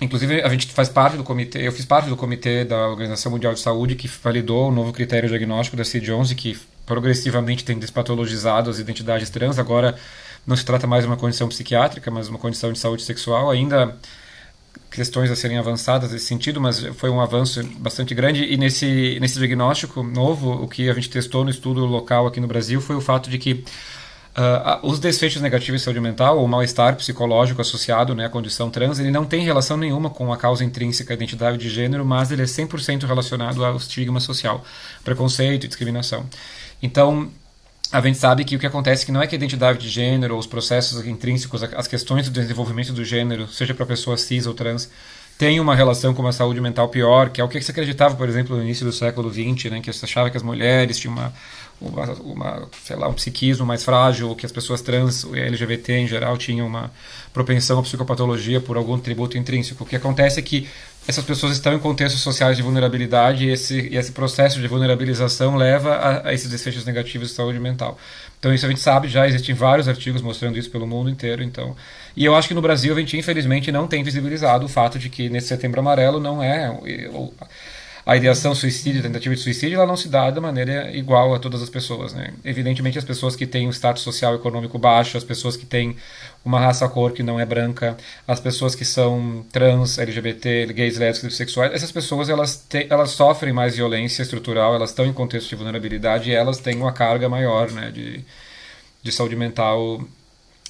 inclusive, 0.00 0.42
a 0.42 0.48
gente 0.48 0.66
faz 0.66 0.88
parte 0.88 1.16
do 1.16 1.22
comitê, 1.22 1.66
eu 1.66 1.72
fiz 1.72 1.86
parte 1.86 2.08
do 2.08 2.16
comitê 2.16 2.64
da 2.64 2.88
Organização 2.88 3.30
Mundial 3.32 3.54
de 3.54 3.60
Saúde 3.60 3.94
que 3.94 4.08
validou 4.08 4.68
o 4.68 4.72
novo 4.72 4.92
critério 4.92 5.28
diagnóstico 5.28 5.76
da 5.76 5.84
CID-11, 5.84 6.34
que 6.34 6.58
progressivamente 6.84 7.64
tem 7.64 7.78
despatologizado 7.78 8.68
as 8.68 8.78
identidades 8.78 9.30
trans. 9.30 9.58
Agora, 9.58 9.96
não 10.46 10.56
se 10.56 10.64
trata 10.64 10.86
mais 10.86 11.04
de 11.04 11.08
uma 11.08 11.16
condição 11.16 11.48
psiquiátrica, 11.48 12.10
mas 12.10 12.28
uma 12.28 12.38
condição 12.38 12.70
de 12.72 12.78
saúde 12.78 13.02
sexual. 13.02 13.50
Ainda 13.50 13.96
questões 14.90 15.30
a 15.30 15.36
serem 15.36 15.58
avançadas 15.58 16.12
nesse 16.12 16.26
sentido, 16.26 16.60
mas 16.60 16.80
foi 16.96 17.10
um 17.10 17.20
avanço 17.20 17.62
bastante 17.78 18.14
grande. 18.14 18.44
E 18.44 18.56
nesse, 18.56 19.18
nesse 19.20 19.38
diagnóstico 19.38 20.02
novo, 20.02 20.52
o 20.62 20.68
que 20.68 20.88
a 20.88 20.94
gente 20.94 21.10
testou 21.10 21.44
no 21.44 21.50
estudo 21.50 21.84
local 21.84 22.26
aqui 22.26 22.40
no 22.40 22.46
Brasil 22.46 22.80
foi 22.80 22.96
o 22.96 23.00
fato 23.00 23.28
de 23.28 23.38
que 23.38 23.64
Uh, 24.36 24.84
os 24.84 24.98
desfechos 24.98 25.40
negativos 25.40 25.80
de 25.80 25.84
saúde 25.84 26.00
mental 26.00 26.40
ou 26.40 26.48
mal-estar 26.48 26.96
psicológico 26.96 27.60
associado 27.60 28.16
né, 28.16 28.26
à 28.26 28.28
condição 28.28 28.68
trans, 28.68 28.98
ele 28.98 29.12
não 29.12 29.24
tem 29.24 29.44
relação 29.44 29.76
nenhuma 29.76 30.10
com 30.10 30.32
a 30.32 30.36
causa 30.36 30.64
intrínseca 30.64 31.12
à 31.12 31.14
identidade 31.14 31.56
de 31.56 31.70
gênero, 31.70 32.04
mas 32.04 32.32
ele 32.32 32.42
é 32.42 32.44
100% 32.44 33.06
relacionado 33.06 33.64
ao 33.64 33.76
estigma 33.76 34.18
social, 34.18 34.64
preconceito 35.04 35.66
e 35.66 35.68
discriminação. 35.68 36.26
Então, 36.82 37.30
a 37.92 38.00
gente 38.00 38.18
sabe 38.18 38.44
que 38.44 38.56
o 38.56 38.58
que 38.58 38.66
acontece 38.66 39.04
é 39.04 39.06
que 39.06 39.12
não 39.12 39.22
é 39.22 39.26
que 39.26 39.34
a 39.34 39.38
identidade 39.38 39.78
de 39.78 39.88
gênero, 39.88 40.36
os 40.36 40.46
processos 40.46 41.06
intrínsecos, 41.06 41.62
as 41.62 41.86
questões 41.86 42.28
do 42.28 42.32
desenvolvimento 42.32 42.92
do 42.92 43.04
gênero, 43.04 43.46
seja 43.48 43.74
para 43.74 43.86
pessoas 43.86 44.22
cis 44.22 44.46
ou 44.46 44.54
trans, 44.54 44.90
tem 45.36 45.58
uma 45.58 45.74
relação 45.74 46.14
com 46.14 46.22
uma 46.22 46.32
saúde 46.32 46.60
mental 46.60 46.88
pior, 46.88 47.30
que 47.30 47.40
é 47.40 47.44
o 47.44 47.48
que 47.48 47.60
se 47.60 47.70
acreditava, 47.70 48.14
por 48.14 48.28
exemplo, 48.28 48.56
no 48.56 48.62
início 48.62 48.86
do 48.86 48.92
século 48.92 49.32
XX, 49.32 49.70
né, 49.70 49.80
que 49.80 49.92
se 49.92 50.04
achava 50.04 50.30
que 50.30 50.36
as 50.36 50.42
mulheres 50.44 50.96
tinham 50.98 51.14
uma, 51.14 51.32
uma, 51.80 52.12
uma, 52.20 52.68
sei 52.84 52.94
lá, 52.94 53.08
um 53.08 53.14
psiquismo 53.14 53.66
mais 53.66 53.84
frágil, 53.84 54.34
que 54.36 54.46
as 54.46 54.52
pessoas 54.52 54.80
trans, 54.80 55.24
LGBT 55.32 55.92
em 55.94 56.06
geral, 56.06 56.38
tinham 56.38 56.66
uma 56.66 56.90
propensão 57.32 57.80
à 57.80 57.82
psicopatologia 57.82 58.60
por 58.60 58.76
algum 58.76 58.98
tributo 58.98 59.36
intrínseco. 59.36 59.82
O 59.82 59.86
que 59.86 59.96
acontece 59.96 60.38
é 60.38 60.42
que 60.42 60.68
essas 61.06 61.24
pessoas 61.24 61.52
estão 61.52 61.74
em 61.74 61.78
contextos 61.78 62.22
sociais 62.22 62.56
de 62.56 62.62
vulnerabilidade 62.62 63.44
e 63.44 63.50
esse, 63.50 63.88
e 63.88 63.96
esse 63.96 64.12
processo 64.12 64.60
de 64.60 64.66
vulnerabilização 64.66 65.54
leva 65.54 65.94
a, 65.94 66.28
a, 66.28 66.34
esses 66.34 66.48
desfechos 66.48 66.84
negativos 66.84 67.28
de 67.28 67.34
saúde 67.34 67.60
mental. 67.60 67.98
Então 68.38 68.52
isso 68.52 68.64
a 68.64 68.68
gente 68.68 68.80
sabe, 68.80 69.08
já 69.08 69.26
existem 69.26 69.54
vários 69.54 69.88
artigos 69.88 70.22
mostrando 70.22 70.58
isso 70.58 70.70
pelo 70.70 70.86
mundo 70.86 71.10
inteiro. 71.10 71.42
Então, 71.42 71.76
e 72.16 72.24
eu 72.24 72.34
acho 72.34 72.48
que 72.48 72.54
no 72.54 72.62
Brasil 72.62 72.94
a 72.94 73.00
gente 73.00 73.16
infelizmente 73.18 73.70
não 73.70 73.86
tem 73.86 74.02
visibilizado 74.02 74.64
o 74.64 74.68
fato 74.68 74.98
de 74.98 75.08
que 75.08 75.28
nesse 75.28 75.48
Setembro 75.48 75.80
Amarelo 75.80 76.20
não 76.20 76.42
é 76.42 76.70
a 78.06 78.16
ideação 78.16 78.54
suicídio, 78.54 79.00
tentativa 79.00 79.34
de 79.34 79.40
suicídio, 79.40 79.76
ela 79.76 79.86
não 79.86 79.96
se 79.96 80.08
dá 80.08 80.30
da 80.30 80.40
maneira 80.40 80.94
igual 80.94 81.34
a 81.34 81.38
todas 81.38 81.62
as 81.62 81.70
pessoas. 81.70 82.12
Né? 82.12 82.34
Evidentemente, 82.44 82.98
as 82.98 83.04
pessoas 83.04 83.34
que 83.34 83.46
têm 83.46 83.66
um 83.66 83.70
status 83.70 84.02
social 84.02 84.34
e 84.34 84.36
econômico 84.36 84.78
baixo, 84.78 85.16
as 85.16 85.24
pessoas 85.24 85.56
que 85.56 85.64
têm 85.64 85.96
uma 86.44 86.60
raça 86.60 86.86
cor 86.86 87.12
que 87.12 87.22
não 87.22 87.40
é 87.40 87.46
branca, 87.46 87.96
as 88.28 88.38
pessoas 88.38 88.74
que 88.74 88.84
são 88.84 89.44
trans, 89.50 89.98
LGBT, 89.98 90.66
gays, 90.74 90.98
lésbicas, 90.98 91.32
bissexuais, 91.32 91.72
essas 91.72 91.90
pessoas 91.90 92.28
elas, 92.28 92.62
te, 92.68 92.86
elas 92.90 93.10
sofrem 93.10 93.54
mais 93.54 93.76
violência 93.76 94.22
estrutural, 94.22 94.74
elas 94.74 94.90
estão 94.90 95.06
em 95.06 95.12
contexto 95.12 95.48
de 95.48 95.56
vulnerabilidade 95.56 96.30
e 96.30 96.34
elas 96.34 96.58
têm 96.58 96.76
uma 96.76 96.92
carga 96.92 97.26
maior 97.26 97.70
né, 97.70 97.90
de, 97.90 98.22
de 99.02 99.12
saúde 99.12 99.34
mental 99.34 100.04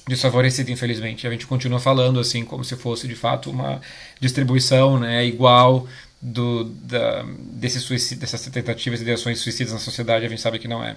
desfavorecida, 0.07 0.71
infelizmente. 0.71 1.27
A 1.27 1.31
gente 1.31 1.47
continua 1.47 1.79
falando 1.79 2.19
assim 2.19 2.45
como 2.45 2.63
se 2.63 2.77
fosse 2.77 3.07
de 3.07 3.15
fato 3.15 3.49
uma 3.49 3.81
distribuição 4.21 4.97
né, 4.99 5.25
igual 5.25 5.87
do, 6.25 6.63
da, 6.63 7.23
desse 7.53 7.79
suicídio, 7.79 8.21
dessas 8.21 8.41
tentativas 8.47 8.99
de 8.99 9.11
ações 9.11 9.39
suicidas 9.39 9.73
na 9.73 9.79
sociedade, 9.79 10.25
a 10.25 10.29
gente 10.29 10.41
sabe 10.41 10.57
que 10.57 10.67
não 10.67 10.83
é. 10.83 10.95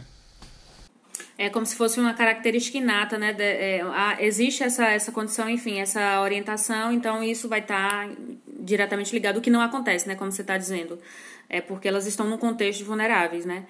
É 1.39 1.49
como 1.49 1.65
se 1.65 1.77
fosse 1.77 2.01
uma 2.01 2.15
característica 2.15 2.79
inata, 2.79 3.17
né? 3.17 3.33
De, 3.33 3.45
é, 3.45 3.81
a, 3.83 4.17
existe 4.19 4.65
essa, 4.65 4.87
essa 4.89 5.13
condição, 5.13 5.49
enfim, 5.49 5.79
essa 5.79 6.21
orientação, 6.21 6.91
então 6.91 7.23
isso 7.23 7.49
vai 7.49 7.61
estar 7.61 8.09
tá 8.09 8.15
diretamente 8.61 9.13
ligado, 9.15 9.37
o 9.37 9.41
que 9.41 9.49
não 9.49 9.61
acontece, 9.61 10.09
né? 10.09 10.17
Como 10.17 10.33
você 10.33 10.43
está 10.43 10.59
dizendo. 10.59 10.99
É 11.49 11.61
porque 11.61 11.87
elas 11.87 12.07
estão 12.07 12.29
num 12.29 12.37
contexto 12.37 12.79
de 12.79 12.85
vulneráveis, 12.85 13.47
né? 13.47 13.65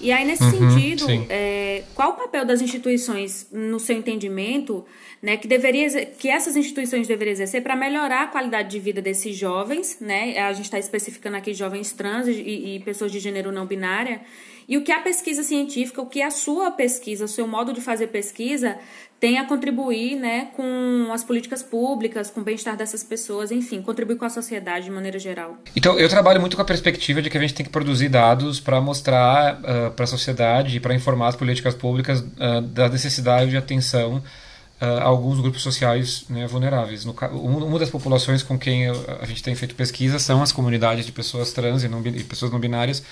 E 0.00 0.10
aí, 0.10 0.24
nesse 0.24 0.42
uhum, 0.42 0.50
sentido, 0.50 1.06
é, 1.30 1.84
qual 1.94 2.10
o 2.10 2.14
papel 2.14 2.44
das 2.44 2.60
instituições, 2.60 3.46
no 3.52 3.78
seu 3.78 3.96
entendimento, 3.96 4.84
né, 5.22 5.36
que, 5.36 5.46
deveria, 5.46 6.04
que 6.06 6.28
essas 6.28 6.56
instituições 6.56 7.06
deveriam 7.06 7.32
exercer 7.32 7.62
para 7.62 7.76
melhorar 7.76 8.24
a 8.24 8.26
qualidade 8.26 8.68
de 8.68 8.80
vida 8.80 9.00
desses 9.00 9.36
jovens, 9.36 9.98
né? 10.00 10.40
A 10.40 10.52
gente 10.52 10.64
está 10.64 10.78
especificando 10.78 11.36
aqui 11.36 11.54
jovens 11.54 11.92
trans 11.92 12.26
e, 12.26 12.32
e 12.32 12.80
pessoas 12.80 13.12
de 13.12 13.20
gênero 13.20 13.52
não 13.52 13.64
binária, 13.64 14.20
e 14.68 14.76
o 14.76 14.82
que 14.82 14.92
a 14.92 15.00
pesquisa 15.00 15.42
científica, 15.42 16.00
o 16.00 16.06
que 16.06 16.22
a 16.22 16.30
sua 16.30 16.70
pesquisa, 16.70 17.24
o 17.24 17.28
seu 17.28 17.46
modo 17.46 17.72
de 17.72 17.80
fazer 17.80 18.08
pesquisa 18.08 18.78
tem 19.22 19.38
a 19.38 19.44
contribuir 19.44 20.16
né, 20.16 20.48
com 20.56 21.08
as 21.12 21.22
políticas 21.22 21.62
públicas, 21.62 22.28
com 22.28 22.40
o 22.40 22.42
bem-estar 22.42 22.76
dessas 22.76 23.04
pessoas, 23.04 23.52
enfim, 23.52 23.80
contribuir 23.80 24.16
com 24.16 24.24
a 24.24 24.28
sociedade 24.28 24.86
de 24.86 24.90
maneira 24.90 25.16
geral. 25.16 25.58
Então, 25.76 25.96
eu 25.96 26.08
trabalho 26.08 26.40
muito 26.40 26.56
com 26.56 26.62
a 26.62 26.64
perspectiva 26.64 27.22
de 27.22 27.30
que 27.30 27.38
a 27.38 27.40
gente 27.40 27.54
tem 27.54 27.64
que 27.64 27.70
produzir 27.70 28.08
dados 28.08 28.58
para 28.58 28.80
mostrar 28.80 29.60
uh, 29.60 29.92
para 29.92 30.02
a 30.02 30.08
sociedade 30.08 30.76
e 30.76 30.80
para 30.80 30.92
informar 30.92 31.28
as 31.28 31.36
políticas 31.36 31.72
públicas 31.72 32.18
uh, 32.18 32.62
da 32.62 32.88
necessidade 32.88 33.52
de 33.52 33.56
atenção 33.56 34.16
uh, 34.16 34.84
a 34.84 35.04
alguns 35.04 35.40
grupos 35.40 35.62
sociais 35.62 36.24
né, 36.28 36.48
vulneráveis. 36.48 37.04
No, 37.04 37.14
uma 37.32 37.78
das 37.78 37.90
populações 37.90 38.42
com 38.42 38.58
quem 38.58 38.88
a 38.88 39.24
gente 39.24 39.40
tem 39.40 39.54
feito 39.54 39.76
pesquisa 39.76 40.18
são 40.18 40.42
as 40.42 40.50
comunidades 40.50 41.06
de 41.06 41.12
pessoas 41.12 41.52
trans 41.52 41.84
e, 41.84 41.88
não, 41.88 42.04
e 42.04 42.24
pessoas 42.24 42.50
não 42.50 42.58
binárias, 42.58 43.04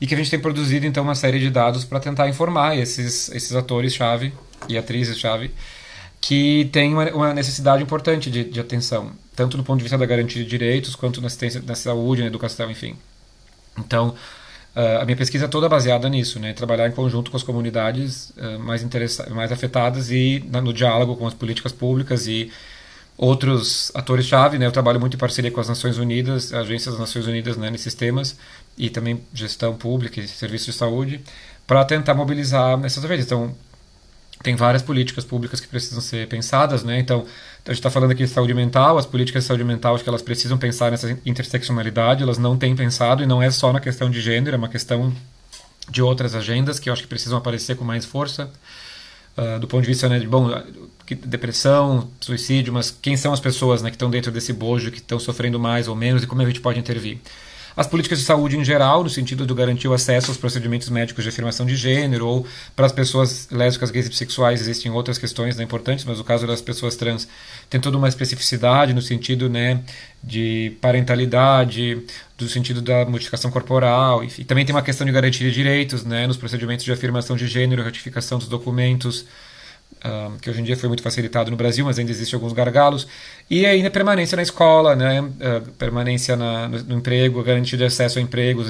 e 0.00 0.06
que 0.06 0.14
a 0.14 0.16
gente 0.16 0.30
tem 0.30 0.38
produzido 0.38 0.86
então 0.86 1.02
uma 1.02 1.14
série 1.14 1.38
de 1.38 1.50
dados 1.50 1.84
para 1.84 2.00
tentar 2.00 2.28
informar 2.28 2.76
esses, 2.76 3.30
esses 3.30 3.54
atores-chave 3.54 4.32
e 4.68 4.76
atrizes-chave 4.76 5.50
que 6.20 6.68
tem 6.72 6.92
uma, 6.92 7.10
uma 7.12 7.34
necessidade 7.34 7.82
importante 7.82 8.30
de, 8.30 8.44
de, 8.44 8.58
atenção, 8.58 9.12
tanto 9.34 9.56
do 9.56 9.62
ponto 9.62 9.78
de 9.78 9.84
vista 9.84 9.96
da 9.96 10.06
garantia 10.06 10.42
de 10.42 10.48
direitos, 10.48 10.96
quanto 10.96 11.20
na 11.20 11.28
assistência 11.28 11.62
na 11.64 11.74
saúde, 11.74 12.22
na 12.22 12.26
educação, 12.26 12.70
enfim. 12.70 12.96
Então, 13.78 14.08
uh, 14.74 15.00
a 15.00 15.04
minha 15.04 15.16
pesquisa 15.16 15.44
é 15.44 15.48
toda 15.48 15.68
baseada 15.68 16.08
nisso, 16.08 16.40
né? 16.40 16.52
Trabalhar 16.52 16.88
em 16.88 16.92
conjunto 16.92 17.30
com 17.30 17.36
as 17.36 17.42
comunidades 17.42 18.30
uh, 18.30 18.58
mais, 18.58 18.84
mais 19.30 19.52
afetadas 19.52 20.10
e 20.10 20.44
na, 20.50 20.60
no 20.60 20.72
diálogo 20.72 21.16
com 21.16 21.26
as 21.26 21.34
políticas 21.34 21.70
públicas 21.72 22.26
e 22.26 22.50
outros 23.16 23.92
atores-chave, 23.94 24.58
né? 24.58 24.66
Eu 24.66 24.72
trabalho 24.72 24.98
muito 24.98 25.14
em 25.14 25.18
parceria 25.18 25.50
com 25.50 25.60
as 25.60 25.68
Nações 25.68 25.98
Unidas, 25.98 26.52
agências 26.52 26.94
das 26.94 27.00
Nações 27.00 27.26
Unidas 27.26 27.56
né, 27.56 27.70
nesses 27.70 27.94
temas, 27.94 28.36
e 28.76 28.90
também 28.90 29.20
gestão 29.32 29.74
pública 29.74 30.20
e 30.20 30.28
serviços 30.28 30.66
de 30.66 30.72
saúde, 30.72 31.20
para 31.66 31.84
tentar 31.84 32.14
mobilizar 32.14 32.78
essas 32.84 33.02
vezes. 33.04 33.26
Então, 33.26 33.54
tem 34.42 34.54
várias 34.54 34.82
políticas 34.82 35.24
públicas 35.24 35.60
que 35.60 35.66
precisam 35.66 36.00
ser 36.00 36.28
pensadas, 36.28 36.84
né? 36.84 36.98
Então, 37.00 37.26
a 37.64 37.70
gente 37.70 37.78
está 37.78 37.90
falando 37.90 38.12
aqui 38.12 38.24
de 38.24 38.30
saúde 38.30 38.54
mental, 38.54 38.98
as 38.98 39.06
políticas 39.06 39.44
de 39.44 39.48
saúde 39.48 39.64
mental, 39.64 39.94
acho 39.94 40.04
que 40.04 40.10
elas 40.10 40.22
precisam 40.22 40.58
pensar 40.58 40.90
nessa 40.90 41.18
interseccionalidade, 41.24 42.22
elas 42.22 42.38
não 42.38 42.56
têm 42.56 42.76
pensado, 42.76 43.22
e 43.22 43.26
não 43.26 43.42
é 43.42 43.50
só 43.50 43.72
na 43.72 43.80
questão 43.80 44.10
de 44.10 44.20
gênero, 44.20 44.54
é 44.54 44.58
uma 44.58 44.68
questão 44.68 45.12
de 45.90 46.02
outras 46.02 46.34
agendas 46.34 46.78
que 46.78 46.88
eu 46.88 46.92
acho 46.92 47.02
que 47.02 47.08
precisam 47.08 47.38
aparecer 47.38 47.76
com 47.76 47.84
mais 47.84 48.04
força. 48.04 48.50
Uh, 49.36 49.58
do 49.58 49.68
ponto 49.68 49.82
de 49.82 49.88
vista 49.88 50.08
né, 50.08 50.18
de 50.18 50.26
bom, 50.26 50.48
depressão, 51.26 52.08
suicídio, 52.20 52.72
mas 52.72 52.90
quem 52.90 53.18
são 53.18 53.34
as 53.34 53.40
pessoas 53.40 53.82
né, 53.82 53.90
que 53.90 53.96
estão 53.96 54.08
dentro 54.08 54.32
desse 54.32 54.50
bojo, 54.50 54.90
que 54.90 54.96
estão 54.96 55.18
sofrendo 55.18 55.60
mais 55.60 55.88
ou 55.88 55.94
menos 55.94 56.22
e 56.22 56.26
como 56.26 56.40
a 56.40 56.46
gente 56.46 56.60
pode 56.60 56.78
intervir. 56.78 57.18
As 57.76 57.86
políticas 57.86 58.20
de 58.20 58.24
saúde 58.24 58.56
em 58.56 58.64
geral, 58.64 59.04
no 59.04 59.10
sentido 59.10 59.46
de 59.46 59.52
garantir 59.52 59.86
o 59.86 59.92
acesso 59.92 60.30
aos 60.30 60.38
procedimentos 60.38 60.88
médicos 60.88 61.22
de 61.22 61.28
afirmação 61.28 61.66
de 61.66 61.76
gênero, 61.76 62.26
ou 62.26 62.46
para 62.74 62.86
as 62.86 62.92
pessoas 62.92 63.48
lésbicas, 63.50 63.90
gays 63.90 64.06
e 64.06 64.08
bissexuais 64.08 64.62
existem 64.62 64.90
outras 64.90 65.18
questões 65.18 65.56
né, 65.56 65.64
importantes, 65.64 66.02
mas 66.06 66.18
o 66.18 66.24
caso 66.24 66.46
das 66.46 66.62
pessoas 66.62 66.96
trans 66.96 67.28
tem 67.68 67.78
toda 67.78 67.98
uma 67.98 68.08
especificidade 68.08 68.94
no 68.94 69.02
sentido 69.02 69.50
né, 69.50 69.82
de 70.24 70.74
parentalidade, 70.80 72.02
do 72.38 72.48
sentido 72.48 72.80
da 72.80 73.04
modificação 73.04 73.50
corporal, 73.50 74.24
enfim. 74.24 74.42
Também 74.44 74.64
tem 74.64 74.74
uma 74.74 74.82
questão 74.82 75.06
de 75.06 75.12
garantia 75.12 75.46
de 75.46 75.54
direitos 75.54 76.02
né, 76.02 76.26
nos 76.26 76.38
procedimentos 76.38 76.82
de 76.82 76.92
afirmação 76.92 77.36
de 77.36 77.46
gênero, 77.46 77.82
ratificação 77.82 78.38
dos 78.38 78.48
documentos, 78.48 79.26
um, 80.04 80.38
que 80.38 80.48
hoje 80.48 80.60
em 80.60 80.64
dia 80.64 80.76
foi 80.76 80.88
muito 80.88 81.02
facilitado 81.02 81.50
no 81.50 81.56
Brasil, 81.56 81.84
mas 81.84 81.98
ainda 81.98 82.10
existem 82.10 82.36
alguns 82.36 82.52
gargalos, 82.52 83.06
e 83.50 83.64
ainda 83.66 83.90
permanência 83.90 84.36
na 84.36 84.42
escola, 84.42 84.94
né, 84.94 85.20
uh, 85.20 85.72
permanência 85.72 86.36
na, 86.36 86.68
no, 86.68 86.82
no, 86.84 86.98
emprego, 86.98 87.42
garantia 87.42 87.76
de 87.76 87.84
acesso 87.84 88.18
a 88.18 88.22
empregos, 88.22 88.68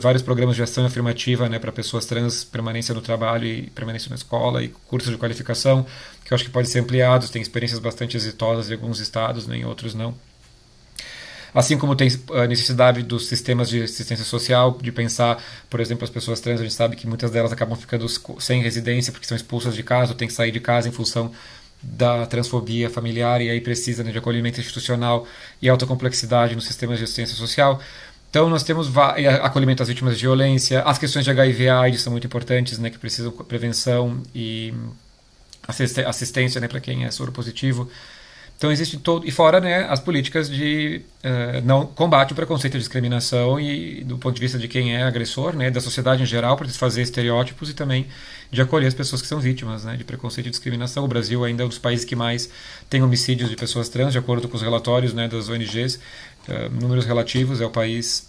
vários 0.00 0.22
programas 0.22 0.56
de 0.56 0.62
ação 0.62 0.86
afirmativa 0.86 1.48
né, 1.48 1.58
para 1.58 1.72
pessoas 1.72 2.06
trans, 2.06 2.44
permanência 2.44 2.94
no 2.94 3.00
trabalho 3.00 3.46
e 3.46 3.62
permanência 3.70 4.08
na 4.08 4.16
escola, 4.16 4.62
e 4.62 4.68
cursos 4.86 5.10
de 5.10 5.18
qualificação, 5.18 5.84
que 6.24 6.32
eu 6.32 6.34
acho 6.34 6.44
que 6.44 6.50
podem 6.50 6.70
ser 6.70 6.80
ampliados, 6.80 7.30
tem 7.30 7.42
experiências 7.42 7.80
bastante 7.80 8.16
exitosas 8.16 8.70
em 8.70 8.74
alguns 8.74 9.00
estados, 9.00 9.46
né, 9.46 9.58
em 9.58 9.64
outros 9.64 9.94
não. 9.94 10.14
Assim 11.54 11.78
como 11.78 11.96
tem 11.96 12.08
a 12.32 12.46
necessidade 12.46 13.02
dos 13.02 13.26
sistemas 13.26 13.68
de 13.68 13.82
assistência 13.82 14.24
social, 14.24 14.78
de 14.80 14.92
pensar, 14.92 15.42
por 15.70 15.80
exemplo, 15.80 16.04
as 16.04 16.10
pessoas 16.10 16.40
trans, 16.40 16.60
a 16.60 16.62
gente 16.62 16.74
sabe 16.74 16.96
que 16.96 17.06
muitas 17.06 17.30
delas 17.30 17.52
acabam 17.52 17.76
ficando 17.76 18.06
sem 18.40 18.62
residência 18.62 19.12
porque 19.12 19.26
são 19.26 19.36
expulsas 19.36 19.74
de 19.74 19.82
casa 19.82 20.12
ou 20.12 20.16
têm 20.16 20.28
que 20.28 20.34
sair 20.34 20.50
de 20.50 20.60
casa 20.60 20.88
em 20.88 20.92
função 20.92 21.32
da 21.82 22.26
transfobia 22.26 22.90
familiar 22.90 23.40
e 23.40 23.48
aí 23.50 23.60
precisa 23.60 24.02
né, 24.02 24.10
de 24.10 24.18
acolhimento 24.18 24.60
institucional 24.60 25.26
e 25.62 25.68
alta 25.68 25.86
complexidade 25.86 26.54
nos 26.54 26.66
sistemas 26.66 26.98
de 26.98 27.04
assistência 27.04 27.36
social. 27.36 27.80
Então 28.30 28.50
nós 28.50 28.62
temos 28.62 28.90
acolhimento 29.42 29.82
às 29.82 29.88
vítimas 29.88 30.16
de 30.16 30.22
violência, 30.22 30.82
as 30.82 30.98
questões 30.98 31.24
de 31.24 31.30
HIV 31.30 31.68
AIDS 31.70 32.02
são 32.02 32.10
muito 32.10 32.26
importantes, 32.26 32.78
né, 32.78 32.90
que 32.90 32.98
precisam 32.98 33.32
prevenção 33.32 34.22
e 34.34 34.74
assistência 36.06 36.60
né, 36.60 36.68
para 36.68 36.80
quem 36.80 37.04
é 37.04 37.10
soro 37.10 37.32
positivo. 37.32 37.88
Então 38.58 38.72
existe 38.72 38.98
todo 38.98 39.24
e 39.24 39.30
fora 39.30 39.60
né, 39.60 39.86
as 39.88 40.00
políticas 40.00 40.50
de 40.50 41.00
uh, 41.22 41.64
não 41.64 41.86
combate 41.86 42.32
o 42.32 42.34
preconceito 42.34 42.74
e 42.74 42.78
discriminação 42.78 43.58
e 43.60 44.02
do 44.02 44.18
ponto 44.18 44.34
de 44.34 44.40
vista 44.40 44.58
de 44.58 44.66
quem 44.66 44.96
é 44.96 45.04
agressor, 45.04 45.54
né, 45.54 45.70
da 45.70 45.80
sociedade 45.80 46.24
em 46.24 46.26
geral 46.26 46.56
para 46.56 46.66
desfazer 46.66 47.02
estereótipos 47.02 47.70
e 47.70 47.74
também 47.74 48.08
de 48.50 48.60
acolher 48.60 48.88
as 48.88 48.94
pessoas 48.94 49.22
que 49.22 49.28
são 49.28 49.38
vítimas 49.38 49.84
né, 49.84 49.96
de 49.96 50.02
preconceito 50.02 50.48
e 50.48 50.50
discriminação. 50.50 51.04
O 51.04 51.08
Brasil 51.08 51.44
ainda 51.44 51.62
é 51.62 51.66
um 51.66 51.68
dos 51.68 51.78
países 51.78 52.04
que 52.04 52.16
mais 52.16 52.50
tem 52.90 53.00
homicídios 53.00 53.48
de 53.48 53.54
pessoas 53.54 53.88
trans, 53.88 54.10
de 54.10 54.18
acordo 54.18 54.48
com 54.48 54.56
os 54.56 54.62
relatórios 54.62 55.14
né, 55.14 55.28
das 55.28 55.48
ONGs. 55.48 55.94
Uh, 55.94 56.00
eh, 56.48 56.68
números 56.68 57.04
relativos 57.06 57.60
é 57.60 57.66
o 57.66 57.70
país 57.70 58.27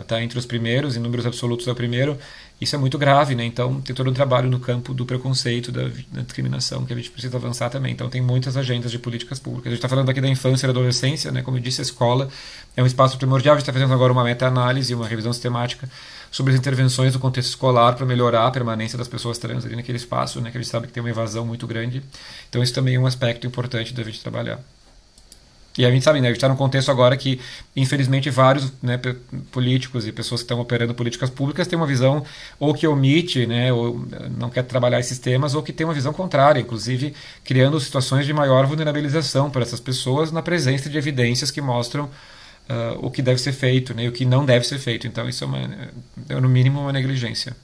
está 0.00 0.16
uh, 0.16 0.20
entre 0.20 0.38
os 0.38 0.46
primeiros, 0.46 0.96
em 0.96 1.00
números 1.00 1.26
absolutos 1.26 1.66
é 1.66 1.72
o 1.72 1.74
primeiro. 1.74 2.18
Isso 2.60 2.76
é 2.76 2.78
muito 2.78 2.96
grave, 2.96 3.34
né? 3.34 3.44
Então 3.44 3.80
tem 3.80 3.94
todo 3.94 4.08
um 4.08 4.12
trabalho 4.12 4.48
no 4.48 4.60
campo 4.60 4.94
do 4.94 5.04
preconceito, 5.04 5.72
da, 5.72 5.88
da 6.12 6.20
discriminação 6.22 6.86
que 6.86 6.92
a 6.92 6.96
gente 6.96 7.10
precisa 7.10 7.36
avançar 7.36 7.70
também. 7.70 7.92
Então 7.92 8.08
tem 8.08 8.20
muitas 8.20 8.56
agendas 8.56 8.92
de 8.92 9.00
políticas 9.00 9.40
públicas. 9.40 9.66
A 9.66 9.70
gente 9.70 9.78
está 9.78 9.88
falando 9.88 10.08
aqui 10.08 10.20
da 10.20 10.28
infância 10.28 10.66
e 10.66 10.68
da 10.68 10.70
adolescência, 10.70 11.32
né? 11.32 11.42
Como 11.42 11.56
eu 11.56 11.60
disse, 11.60 11.80
a 11.80 11.82
escola 11.82 12.28
é 12.76 12.82
um 12.82 12.86
espaço 12.86 13.18
primordial. 13.18 13.54
A 13.54 13.58
gente 13.58 13.64
está 13.64 13.72
fazendo 13.72 13.92
agora 13.92 14.12
uma 14.12 14.22
meta-análise, 14.22 14.94
uma 14.94 15.08
revisão 15.08 15.32
sistemática 15.32 15.88
sobre 16.30 16.52
as 16.52 16.58
intervenções 16.58 17.14
no 17.14 17.20
contexto 17.20 17.48
escolar 17.48 17.94
para 17.94 18.06
melhorar 18.06 18.46
a 18.46 18.50
permanência 18.50 18.96
das 18.96 19.08
pessoas 19.08 19.38
trans 19.38 19.64
ali 19.64 19.74
naquele 19.74 19.98
espaço, 19.98 20.40
né? 20.40 20.52
Que 20.52 20.58
a 20.58 20.60
gente 20.60 20.70
sabe 20.70 20.86
que 20.86 20.92
tem 20.92 21.02
uma 21.02 21.10
evasão 21.10 21.44
muito 21.44 21.66
grande. 21.66 22.00
Então 22.48 22.62
isso 22.62 22.72
também 22.72 22.94
é 22.94 23.00
um 23.00 23.06
aspecto 23.06 23.44
importante 23.44 23.92
da 23.92 24.04
gente 24.04 24.20
trabalhar. 24.20 24.60
E 25.76 25.86
a 25.86 25.90
gente 25.90 26.04
sabe, 26.04 26.20
né, 26.20 26.28
a 26.28 26.30
gente 26.30 26.36
está 26.36 26.48
num 26.48 26.56
contexto 26.56 26.90
agora 26.90 27.16
que, 27.16 27.40
infelizmente, 27.74 28.28
vários 28.28 28.72
né, 28.82 29.00
políticos 29.50 30.06
e 30.06 30.12
pessoas 30.12 30.42
que 30.42 30.44
estão 30.44 30.60
operando 30.60 30.94
políticas 30.94 31.30
públicas 31.30 31.66
têm 31.66 31.78
uma 31.78 31.86
visão 31.86 32.24
ou 32.60 32.74
que 32.74 32.86
omite, 32.86 33.46
né, 33.46 33.72
ou 33.72 34.04
não 34.36 34.50
quer 34.50 34.64
trabalhar 34.64 35.00
esses 35.00 35.18
temas, 35.18 35.54
ou 35.54 35.62
que 35.62 35.72
tem 35.72 35.86
uma 35.86 35.94
visão 35.94 36.12
contrária, 36.12 36.60
inclusive 36.60 37.14
criando 37.42 37.80
situações 37.80 38.26
de 38.26 38.32
maior 38.32 38.66
vulnerabilização 38.66 39.50
para 39.50 39.62
essas 39.62 39.80
pessoas 39.80 40.30
na 40.30 40.42
presença 40.42 40.90
de 40.90 40.98
evidências 40.98 41.50
que 41.50 41.60
mostram 41.60 42.04
uh, 42.04 42.98
o 43.00 43.10
que 43.10 43.22
deve 43.22 43.40
ser 43.40 43.52
feito 43.52 43.94
né, 43.94 44.04
e 44.04 44.08
o 44.08 44.12
que 44.12 44.26
não 44.26 44.44
deve 44.44 44.66
ser 44.66 44.78
feito. 44.78 45.06
Então, 45.06 45.26
isso 45.28 45.44
é, 45.44 45.46
uma, 45.46 45.58
é 46.28 46.40
no 46.40 46.48
mínimo, 46.48 46.80
uma 46.80 46.92
negligência 46.92 47.56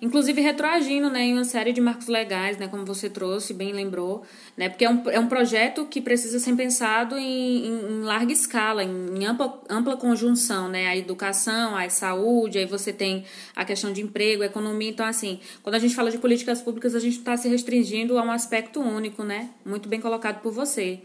inclusive 0.00 0.40
retroagindo 0.40 1.10
né, 1.10 1.24
em 1.24 1.32
uma 1.34 1.44
série 1.44 1.72
de 1.72 1.80
marcos 1.80 2.06
legais, 2.06 2.56
né, 2.56 2.66
como 2.68 2.84
você 2.84 3.10
trouxe, 3.10 3.52
bem 3.52 3.72
lembrou, 3.72 4.22
né, 4.56 4.68
porque 4.68 4.84
é 4.84 4.90
um, 4.90 5.10
é 5.10 5.20
um 5.20 5.26
projeto 5.26 5.86
que 5.86 6.00
precisa 6.00 6.38
ser 6.38 6.54
pensado 6.56 7.16
em, 7.18 7.66
em, 7.66 7.92
em 7.92 8.00
larga 8.02 8.32
escala, 8.32 8.82
em, 8.82 9.18
em, 9.18 9.26
ampla, 9.26 9.60
ampla 9.68 9.96
conjunção, 9.96 10.68
né, 10.68 10.86
a 10.86 10.96
educação, 10.96 11.76
a 11.76 11.88
saúde, 11.88 12.58
aí 12.58 12.66
você 12.66 12.92
tem 12.92 13.24
a 13.54 13.64
questão 13.64 13.92
de 13.92 14.00
emprego, 14.00 14.42
economia, 14.42 14.90
então 14.90 15.06
assim, 15.06 15.40
quando 15.62 15.74
a 15.74 15.78
gente 15.78 15.94
fala 15.94 16.10
de 16.10 16.18
políticas 16.18 16.62
públicas, 16.62 16.94
a 16.94 17.00
gente 17.00 17.18
está 17.18 17.36
se 17.36 17.48
restringindo 17.48 18.18
a 18.18 18.22
um 18.22 18.30
aspecto 18.30 18.80
único, 18.80 19.22
né, 19.22 19.50
muito 19.64 19.88
bem 19.88 20.00
colocado 20.00 20.40
por 20.40 20.52
você. 20.52 21.00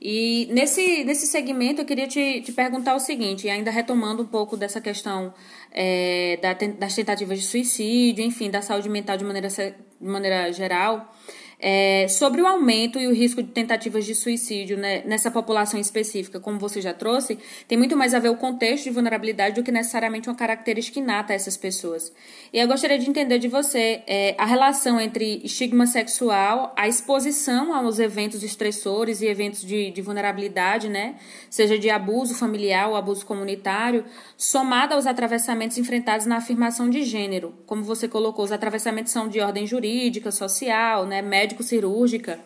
E 0.00 0.46
nesse, 0.52 1.02
nesse 1.04 1.26
segmento 1.26 1.80
eu 1.80 1.84
queria 1.84 2.06
te, 2.06 2.40
te 2.40 2.52
perguntar 2.52 2.94
o 2.94 3.00
seguinte, 3.00 3.48
ainda 3.48 3.70
retomando 3.70 4.22
um 4.22 4.26
pouco 4.26 4.56
dessa 4.56 4.80
questão 4.80 5.34
é, 5.72 6.38
da, 6.40 6.54
das 6.78 6.94
tentativas 6.94 7.38
de 7.38 7.44
suicídio, 7.44 8.24
enfim, 8.24 8.48
da 8.48 8.62
saúde 8.62 8.88
mental 8.88 9.16
de 9.16 9.24
maneira, 9.24 9.48
de 9.48 9.74
maneira 10.00 10.52
geral. 10.52 11.12
É, 11.60 12.06
sobre 12.06 12.40
o 12.40 12.46
aumento 12.46 13.00
e 13.00 13.08
o 13.08 13.12
risco 13.12 13.42
de 13.42 13.50
tentativas 13.50 14.04
de 14.06 14.14
suicídio 14.14 14.76
né, 14.76 15.02
nessa 15.04 15.28
população 15.28 15.80
específica, 15.80 16.38
como 16.38 16.56
você 16.56 16.80
já 16.80 16.94
trouxe, 16.94 17.36
tem 17.66 17.76
muito 17.76 17.96
mais 17.96 18.14
a 18.14 18.20
ver 18.20 18.28
o 18.28 18.36
contexto 18.36 18.84
de 18.84 18.90
vulnerabilidade 18.90 19.56
do 19.56 19.64
que 19.64 19.72
necessariamente 19.72 20.28
uma 20.28 20.36
característica 20.36 21.00
inata 21.00 21.32
a 21.32 21.36
essas 21.36 21.56
pessoas. 21.56 22.12
E 22.52 22.60
eu 22.60 22.68
gostaria 22.68 22.96
de 22.96 23.10
entender 23.10 23.40
de 23.40 23.48
você 23.48 24.02
é, 24.06 24.36
a 24.38 24.44
relação 24.44 25.00
entre 25.00 25.40
estigma 25.42 25.84
sexual, 25.86 26.72
a 26.76 26.86
exposição 26.86 27.74
aos 27.74 27.98
eventos 27.98 28.44
estressores 28.44 29.20
e 29.20 29.26
eventos 29.26 29.62
de, 29.62 29.90
de 29.90 30.00
vulnerabilidade, 30.00 30.88
né, 30.88 31.16
seja 31.50 31.76
de 31.76 31.90
abuso 31.90 32.36
familiar 32.36 32.88
ou 32.88 32.94
abuso 32.94 33.26
comunitário, 33.26 34.04
somada 34.36 34.94
aos 34.94 35.06
atravessamentos 35.06 35.76
enfrentados 35.76 36.24
na 36.24 36.36
afirmação 36.36 36.88
de 36.88 37.02
gênero. 37.02 37.52
Como 37.66 37.82
você 37.82 38.06
colocou, 38.06 38.44
os 38.44 38.52
atravessamentos 38.52 39.10
são 39.10 39.26
de 39.26 39.40
ordem 39.40 39.66
jurídica, 39.66 40.30
social, 40.30 41.04
né, 41.04 41.20
médico-cirúrgica. 41.48 42.38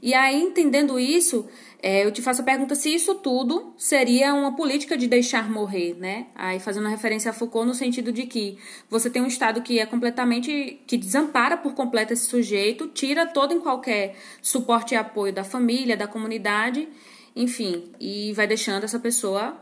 E 0.00 0.14
aí, 0.14 0.42
entendendo 0.42 0.98
isso, 0.98 1.46
é, 1.80 2.04
eu 2.04 2.10
te 2.10 2.20
faço 2.20 2.42
a 2.42 2.44
pergunta 2.44 2.74
se 2.74 2.92
isso 2.92 3.14
tudo 3.16 3.72
seria 3.78 4.34
uma 4.34 4.56
política 4.56 4.96
de 4.96 5.06
deixar 5.06 5.48
morrer, 5.48 5.96
né? 5.98 6.26
Aí 6.34 6.58
fazendo 6.58 6.88
referência 6.88 7.30
a 7.30 7.34
Foucault 7.34 7.66
no 7.66 7.74
sentido 7.74 8.12
de 8.12 8.26
que 8.26 8.58
você 8.90 9.08
tem 9.08 9.22
um 9.22 9.28
Estado 9.28 9.62
que 9.62 9.78
é 9.78 9.86
completamente. 9.86 10.80
que 10.86 10.96
desampara 10.96 11.56
por 11.56 11.74
completo 11.74 12.12
esse 12.12 12.26
sujeito, 12.26 12.88
tira 12.88 13.26
todo 13.26 13.54
em 13.54 13.60
qualquer 13.60 14.16
suporte 14.40 14.94
e 14.94 14.96
apoio 14.96 15.32
da 15.32 15.44
família, 15.44 15.96
da 15.96 16.08
comunidade, 16.08 16.88
enfim, 17.34 17.84
e 18.00 18.32
vai 18.32 18.46
deixando 18.46 18.82
essa 18.82 18.98
pessoa 18.98 19.56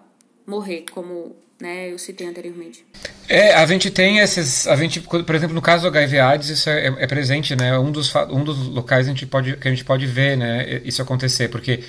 morrer, 0.47 0.87
como 0.91 1.37
né, 1.61 1.93
eu 1.93 1.99
citei 1.99 2.27
anteriormente. 2.27 2.85
É, 3.29 3.55
a 3.55 3.67
gente 3.67 3.91
tem 3.91 4.19
esses, 4.19 4.67
a 4.67 4.75
gente, 4.77 5.01
por 5.01 5.35
exemplo, 5.35 5.55
no 5.55 5.63
caso 5.63 5.83
do 5.83 5.89
HIV 5.89 6.19
AIDS, 6.19 6.49
isso 6.49 6.71
é, 6.71 6.87
é, 6.87 7.07
presente, 7.07 7.55
né, 7.55 7.79
um 7.79 7.93
dos, 7.93 8.13
um 8.31 8.43
dos 8.43 8.59
locais 8.69 9.07
a 9.07 9.11
gente 9.11 9.27
pode, 9.27 9.57
que 9.57 9.69
a 9.69 9.71
gente 9.71 9.85
pode 9.85 10.07
ver, 10.07 10.37
né, 10.37 10.81
isso 10.85 11.01
acontecer, 11.03 11.49
porque 11.49 11.85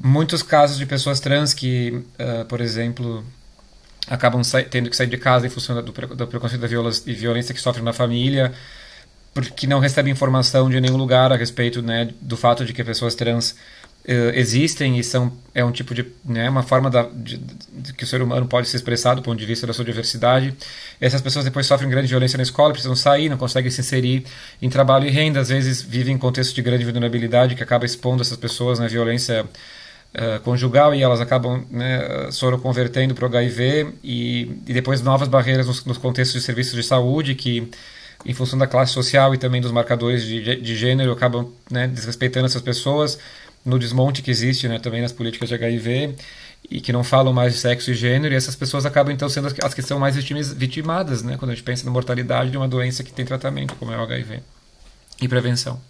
muitos 0.00 0.42
casos 0.42 0.78
de 0.78 0.86
pessoas 0.86 1.20
trans 1.20 1.52
que, 1.52 2.02
uh, 2.18 2.44
por 2.46 2.60
exemplo, 2.60 3.22
acabam 4.08 4.40
tendo 4.70 4.88
que 4.88 4.96
sair 4.96 5.06
de 5.06 5.18
casa 5.18 5.46
em 5.46 5.50
função 5.50 5.76
do, 5.76 5.92
do 5.92 6.26
preconceito 6.26 6.60
da 6.60 6.66
violência, 6.66 7.02
e 7.08 7.12
violência 7.12 7.54
que 7.54 7.60
sofrem 7.60 7.84
na 7.84 7.92
família, 7.92 8.52
porque 9.34 9.66
não 9.66 9.78
recebem 9.78 10.12
informação 10.12 10.68
de 10.68 10.80
nenhum 10.80 10.96
lugar 10.96 11.32
a 11.32 11.36
respeito 11.36 11.82
né, 11.82 12.08
do 12.20 12.36
fato 12.36 12.64
de 12.64 12.72
que 12.72 12.82
pessoas 12.82 13.14
trans 13.14 13.54
existem 14.04 14.98
e 14.98 15.04
são 15.04 15.32
é 15.54 15.64
um 15.64 15.72
tipo 15.72 15.94
de 15.94 16.06
né, 16.24 16.48
uma 16.48 16.62
forma 16.62 16.88
da, 16.88 17.02
de, 17.02 17.36
de, 17.36 17.92
que 17.92 18.04
o 18.04 18.06
ser 18.06 18.22
humano 18.22 18.46
pode 18.46 18.68
se 18.68 18.76
expressar 18.76 19.14
do 19.14 19.22
ponto 19.22 19.38
de 19.38 19.44
vista 19.44 19.66
da 19.66 19.72
sua 19.72 19.84
diversidade. 19.84 20.54
Essas 21.00 21.20
pessoas 21.20 21.44
depois 21.44 21.66
sofrem 21.66 21.90
grande 21.90 22.08
violência 22.08 22.36
na 22.36 22.42
escola, 22.42 22.72
precisam 22.72 22.96
sair, 22.96 23.28
não 23.28 23.36
conseguem 23.36 23.70
se 23.70 23.80
inserir 23.80 24.24
em 24.62 24.70
trabalho 24.70 25.06
e 25.06 25.10
renda, 25.10 25.40
às 25.40 25.48
vezes 25.48 25.82
vivem 25.82 26.14
em 26.14 26.18
contexto 26.18 26.54
de 26.54 26.62
grande 26.62 26.84
vulnerabilidade 26.84 27.54
que 27.54 27.62
acaba 27.62 27.84
expondo 27.84 28.22
essas 28.22 28.36
pessoas 28.36 28.78
na 28.78 28.86
violência 28.86 29.46
Uh, 30.12 30.40
conjugal 30.40 30.92
e 30.92 31.04
elas 31.04 31.20
acabam 31.20 31.64
né, 31.70 32.32
soroconvertendo 32.32 33.14
para 33.14 33.26
o 33.26 33.28
HIV 33.28 33.94
e, 34.02 34.60
e, 34.66 34.72
depois 34.72 35.00
novas 35.00 35.28
barreiras 35.28 35.68
nos, 35.68 35.84
nos, 35.84 35.98
contextos 35.98 36.40
de 36.40 36.44
serviços 36.44 36.74
de 36.74 36.82
saúde 36.82 37.36
que, 37.36 37.70
em 38.26 38.34
função 38.34 38.58
da 38.58 38.66
classe 38.66 38.92
social 38.92 39.32
e 39.36 39.38
também 39.38 39.60
dos 39.60 39.70
marcadores 39.70 40.24
de, 40.24 40.56
de 40.56 40.74
gênero, 40.74 41.12
acabam 41.12 41.52
né, 41.70 41.86
desrespeitando 41.86 42.46
essas 42.46 42.60
pessoas 42.60 43.20
no 43.64 43.78
desmonte 43.78 44.22
que 44.22 44.30
existe 44.30 44.68
né, 44.68 44.78
também 44.78 45.02
nas 45.02 45.12
políticas 45.12 45.48
de 45.48 45.54
HIV 45.54 46.14
e 46.70 46.80
que 46.80 46.92
não 46.92 47.02
falam 47.02 47.32
mais 47.32 47.54
de 47.54 47.58
sexo 47.58 47.90
e 47.90 47.94
gênero, 47.94 48.34
e 48.34 48.36
essas 48.36 48.54
pessoas 48.54 48.86
acabam 48.86 49.12
então 49.12 49.28
sendo 49.28 49.48
as 49.62 49.74
que 49.74 49.82
são 49.82 49.98
mais 49.98 50.16
vitimadas, 50.16 51.22
né, 51.22 51.36
quando 51.38 51.50
a 51.50 51.54
gente 51.54 51.64
pensa 51.64 51.84
na 51.84 51.90
mortalidade 51.90 52.50
de 52.50 52.56
uma 52.56 52.68
doença 52.68 53.02
que 53.02 53.12
tem 53.12 53.24
tratamento, 53.24 53.74
como 53.76 53.92
é 53.92 53.96
o 53.96 54.02
HIV, 54.02 54.40
e 55.20 55.28
prevenção. 55.28 55.80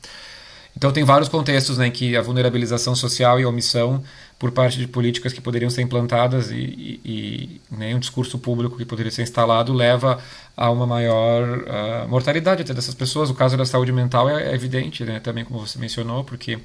Então 0.76 0.92
tem 0.92 1.04
vários 1.04 1.28
contextos 1.28 1.78
né, 1.78 1.88
em 1.88 1.90
que 1.90 2.16
a 2.16 2.22
vulnerabilização 2.22 2.94
social 2.94 3.40
e 3.40 3.42
a 3.42 3.48
omissão 3.48 4.02
por 4.38 4.52
parte 4.52 4.78
de 4.78 4.86
políticas 4.86 5.32
que 5.32 5.40
poderiam 5.40 5.68
ser 5.68 5.82
implantadas 5.82 6.50
e, 6.50 6.54
e, 6.54 7.00
e 7.04 7.60
né, 7.70 7.94
um 7.94 7.98
discurso 7.98 8.38
público 8.38 8.76
que 8.76 8.84
poderia 8.84 9.10
ser 9.10 9.22
instalado 9.22 9.72
leva 9.72 10.18
a 10.56 10.70
uma 10.70 10.86
maior 10.86 11.42
uh, 11.42 12.08
mortalidade 12.08 12.62
até 12.62 12.72
dessas 12.72 12.94
pessoas. 12.94 13.28
O 13.30 13.34
caso 13.34 13.56
da 13.56 13.66
saúde 13.66 13.92
mental 13.92 14.28
é, 14.30 14.50
é 14.50 14.54
evidente, 14.54 15.04
né, 15.04 15.20
também 15.20 15.44
como 15.44 15.58
você 15.58 15.78
mencionou, 15.78 16.24
porque 16.24 16.58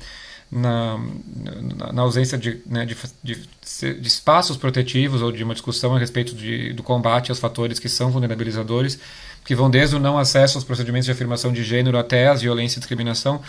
na, 0.55 0.97
na, 1.91 2.01
ausência 2.01 2.37
de, 2.37 2.61
né, 2.65 2.85
de, 2.85 2.95
de, 3.21 3.35
de, 3.35 4.07
espaços 4.07 4.55
protetivos 4.55 5.21
ou 5.21 5.29
de 5.29 5.43
uma 5.43 5.53
discussão 5.53 5.93
a 5.93 5.99
respeito 5.99 6.33
de, 6.33 6.71
do 6.71 6.81
combate 6.81 7.29
aos 7.29 7.39
fatores 7.39 7.77
que 7.77 7.89
são 7.89 8.09
vulnerabilizadores, 8.09 8.97
que 9.43 9.53
vão 9.53 9.69
desde 9.69 9.97
o 9.97 9.99
não 9.99 10.17
acesso 10.17 10.57
aos 10.57 10.63
procedimentos 10.63 11.05
de 11.05 11.11
afirmação 11.11 11.51
de 11.51 11.61
gênero 11.61 11.97
até 11.97 12.29
as 12.29 12.41
violência 12.41 12.77
e 12.77 12.79
discriminação, 12.79 13.41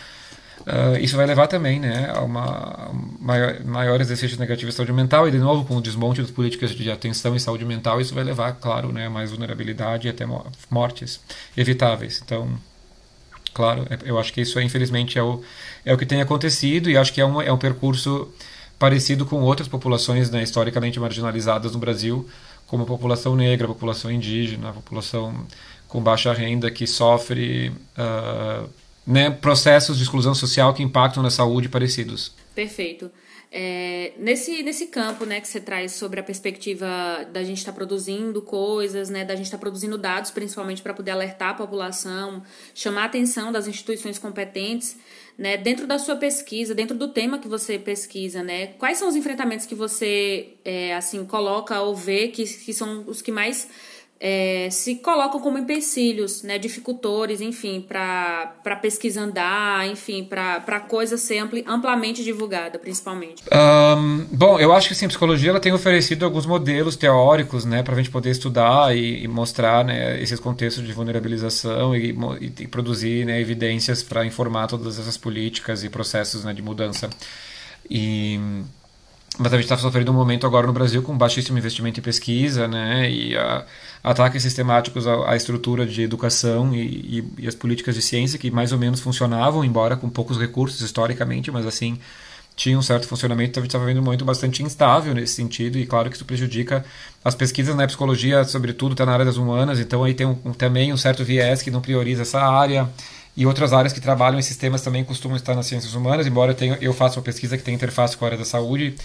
uh, 0.67 0.99
isso 1.01 1.17
vai 1.17 1.27
levar 1.27 1.47
também 1.47 1.79
né, 1.79 2.11
a 2.13 2.23
uma 2.23 2.91
maior, 3.21 3.65
maiores 3.65 4.11
efeitos 4.11 4.37
negativos 4.37 4.75
de 4.75 4.77
saúde 4.77 4.93
mental 4.93 5.29
e, 5.29 5.31
de 5.31 5.39
novo, 5.39 5.65
com 5.65 5.77
o 5.77 5.81
desmonte 5.81 6.21
das 6.21 6.33
políticas 6.33 6.73
de 6.73 6.91
atenção 6.91 7.37
e 7.37 7.41
saúde 7.41 7.65
mental, 7.65 8.01
isso 8.01 8.13
vai 8.13 8.25
levar, 8.25 8.53
claro, 8.55 8.93
né, 8.93 9.07
a 9.07 9.11
mais 9.11 9.31
vulnerabilidade 9.31 10.09
e 10.09 10.11
até 10.11 10.27
mortes 10.69 11.21
evitáveis. 11.57 12.21
Então, 12.25 12.59
claro, 13.57 13.87
é, 13.89 13.99
eu 14.05 14.19
acho 14.19 14.31
que 14.35 14.43
isso, 14.43 14.61
infelizmente, 14.61 15.19
é 15.19 15.23
o, 15.23 15.43
é 15.83 15.95
o 15.95 15.97
que 15.97 16.05
tem 16.05 16.21
acontecido 16.21 16.91
e 16.91 16.97
acho 16.99 17.11
que 17.11 17.23
é 17.23 17.25
um, 17.25 17.41
é 17.41 17.51
um 17.51 17.57
percurso 17.57 18.29
parecido 18.79 19.25
com 19.25 19.41
outras 19.41 19.67
populações 19.67 20.31
né, 20.31 20.43
historicamente 20.43 21.01
marginalizadas 21.01 21.73
no 21.73 21.79
Brasil, 21.79 22.29
como 22.67 22.83
a 22.83 22.87
população 22.87 23.35
negra, 23.35 23.65
a 23.65 23.69
população 23.69 24.11
indígena, 24.13 24.69
a 24.69 24.73
população 24.73 25.47
com 25.89 26.03
baixa 26.03 26.35
renda 26.35 26.71
que 26.71 26.87
sofre 26.87 27.73
uh, 27.97 28.69
né, 29.07 29.31
processos 29.31 29.97
de 29.97 30.03
exclusão 30.03 30.35
social 30.35 30.75
que 30.75 30.83
impactam 30.83 31.23
na 31.23 31.31
saúde 31.31 31.71
parecidos. 31.71 32.33
Perfeito. 32.57 33.13
É, 33.53 34.15
nesse, 34.17 34.63
nesse 34.63 34.87
campo 34.87 35.27
né, 35.27 35.43
que 35.43 35.47
você 35.47 35.61
traz 35.61 35.93
sobre 35.93 36.19
a 36.19 36.23
perspectiva 36.23 36.87
da 37.31 37.45
gente 37.45 37.59
estar 37.59 37.71
tá 37.71 37.77
produzindo 37.77 38.41
coisas, 38.41 39.11
né, 39.11 39.27
da 39.27 39.37
gente 39.37 39.45
estar 39.45 39.59
tá 39.59 39.61
produzindo 39.61 39.99
dados, 39.99 40.31
principalmente 40.31 40.81
para 40.81 40.95
poder 40.95 41.11
alertar 41.11 41.51
a 41.51 41.55
população, 41.55 42.43
chamar 42.75 43.03
a 43.03 43.05
atenção 43.05 43.53
das 43.53 43.69
instituições 43.69 44.19
competentes, 44.19 44.97
né, 45.37 45.59
dentro 45.59 45.87
da 45.87 45.99
sua 45.99 46.17
pesquisa, 46.17 46.75
dentro 46.75 46.97
do 46.97 47.09
tema 47.09 47.39
que 47.39 47.47
você 47.47 47.79
pesquisa, 47.79 48.43
né, 48.43 48.69
quais 48.79 48.97
são 48.97 49.07
os 49.07 49.17
enfrentamentos 49.17 49.67
que 49.67 49.75
você 49.75 50.55
é, 50.65 50.95
assim 50.95 51.27
coloca 51.27 51.79
ou 51.83 51.95
vê 51.95 52.29
que, 52.29 52.43
que 52.43 52.73
são 52.73 53.05
os 53.07 53.21
que 53.21 53.31
mais 53.31 53.69
é, 54.19 54.69
se 54.71 54.97
colocam 54.97 55.39
como 55.41 55.59
empecilhos, 55.59 56.43
né, 56.43 56.59
dificultores, 56.59 57.41
enfim, 57.41 57.81
para 57.81 58.55
a 58.65 58.77
pesquisa 58.77 59.21
andar, 59.21 59.87
enfim, 59.89 60.25
para 60.25 60.63
a 60.67 60.81
coisa 60.81 61.19
ser 61.19 61.39
ampli, 61.39 61.63
amplamente 61.67 62.25
divulgada, 62.25 62.79
principalmente? 62.79 63.43
Um, 63.53 64.27
bom, 64.33 64.59
eu 64.59 64.73
acho 64.73 64.89
que 64.89 64.95
sim, 64.95 65.05
a 65.05 65.09
psicologia 65.09 65.51
ela 65.51 65.61
tem 65.61 65.73
oferecido 65.73 66.25
alguns 66.25 66.47
modelos 66.47 66.97
teóricos 66.97 67.67
né, 67.67 67.83
para 67.83 67.95
a 67.95 67.97
gente 67.97 68.11
poder 68.11 68.31
estudar 68.31 68.97
e, 68.97 69.25
e 69.25 69.29
mostrar 69.29 69.85
né, 69.85 70.21
esses 70.23 70.41
contextos 70.41 70.85
de 70.85 70.93
vulnerabilização 70.93 71.95
e, 71.95 72.17
e, 72.41 72.53
e 72.61 72.67
produzir 72.67 73.27
né, 73.27 73.39
evidências 73.39 74.03
para 74.03 74.25
informar 74.25 74.67
todas 74.67 74.99
essas 74.99 75.19
políticas 75.19 75.85
e 75.85 75.91
processos 75.91 76.43
né, 76.43 76.55
de 76.55 76.63
mudança. 76.63 77.11
E 77.89 78.41
mas 79.39 79.53
a 79.53 79.57
gente 79.57 79.65
está 79.65 79.77
sofrendo 79.77 80.11
um 80.11 80.15
momento 80.15 80.47
agora 80.47 80.67
no 80.67 80.73
Brasil 80.73 81.03
com 81.03 81.17
baixíssimo 81.17 81.59
investimento 81.59 82.01
em 82.01 82.03
pesquisa, 82.03 82.67
né, 82.67 83.11
e 83.11 83.37
a, 83.37 83.65
ataques 84.03 84.43
sistemáticos 84.43 85.07
à, 85.07 85.31
à, 85.31 85.37
estrutura 85.37 85.87
de 85.87 86.03
educação 86.03 86.75
e, 86.75 86.81
e, 87.19 87.25
e, 87.39 87.49
as 87.49 87.55
políticas 87.55 87.95
de 87.95 88.03
ciência 88.03 88.39
que 88.39 88.51
mais 88.51 88.73
ou 88.73 88.79
menos 88.79 89.01
funcionavam, 89.01 89.65
embora 89.65 89.97
com 89.97 90.09
poucos 90.09 90.39
recursos 90.39 90.81
historicamente, 90.81 91.51
mas 91.51 91.67
assim 91.67 91.99
tinha 92.57 92.79
um 92.79 92.83
certo 92.83 93.07
funcionamento, 93.07 93.51
então 93.51 93.61
a 93.61 93.65
gente 93.65 93.69
estava 93.69 93.85
vendo 93.85 94.01
um 94.01 94.03
momento 94.03 94.25
bastante 94.25 94.63
instável 94.63 95.15
nesse 95.15 95.35
sentido, 95.35 95.77
e 95.79 95.85
claro 95.85 96.09
que 96.09 96.17
isso 96.17 96.25
prejudica 96.25 96.83
as 97.23 97.35
pesquisas 97.35 97.77
na 97.77 97.87
psicologia, 97.87 98.43
sobretudo 98.45 98.93
está 98.93 99.05
na 99.05 99.13
área 99.13 99.27
das 99.27 99.37
humanas, 99.37 99.79
então 99.79 100.03
aí 100.03 100.15
tem 100.15 100.27
um, 100.27 100.35
também 100.55 100.91
um 100.91 100.97
certo 100.97 101.23
viés 101.23 101.61
que 101.61 101.71
não 101.71 101.83
prioriza 101.83 102.23
essa 102.23 102.41
área, 102.41 102.89
e 103.37 103.45
outras 103.45 103.75
áreas 103.75 103.93
que 103.93 104.01
trabalham 104.01 104.39
em 104.39 104.43
sistemas 104.43 104.81
também 104.81 105.05
costumam 105.05 105.37
estar 105.37 105.55
nas 105.55 105.67
ciências 105.67 105.93
humanas, 105.93 106.27
embora 106.27 106.53
eu, 106.53 106.57
tenha, 106.57 106.79
eu 106.81 106.95
faça 106.95 107.19
uma 107.19 107.23
pesquisa 107.23 107.59
que 107.59 107.63
tem 107.63 107.75
interface 107.75 108.17
com 108.17 108.25
a 108.25 108.29
área 108.29 108.39
da 108.39 108.47
saúde, 108.47 108.97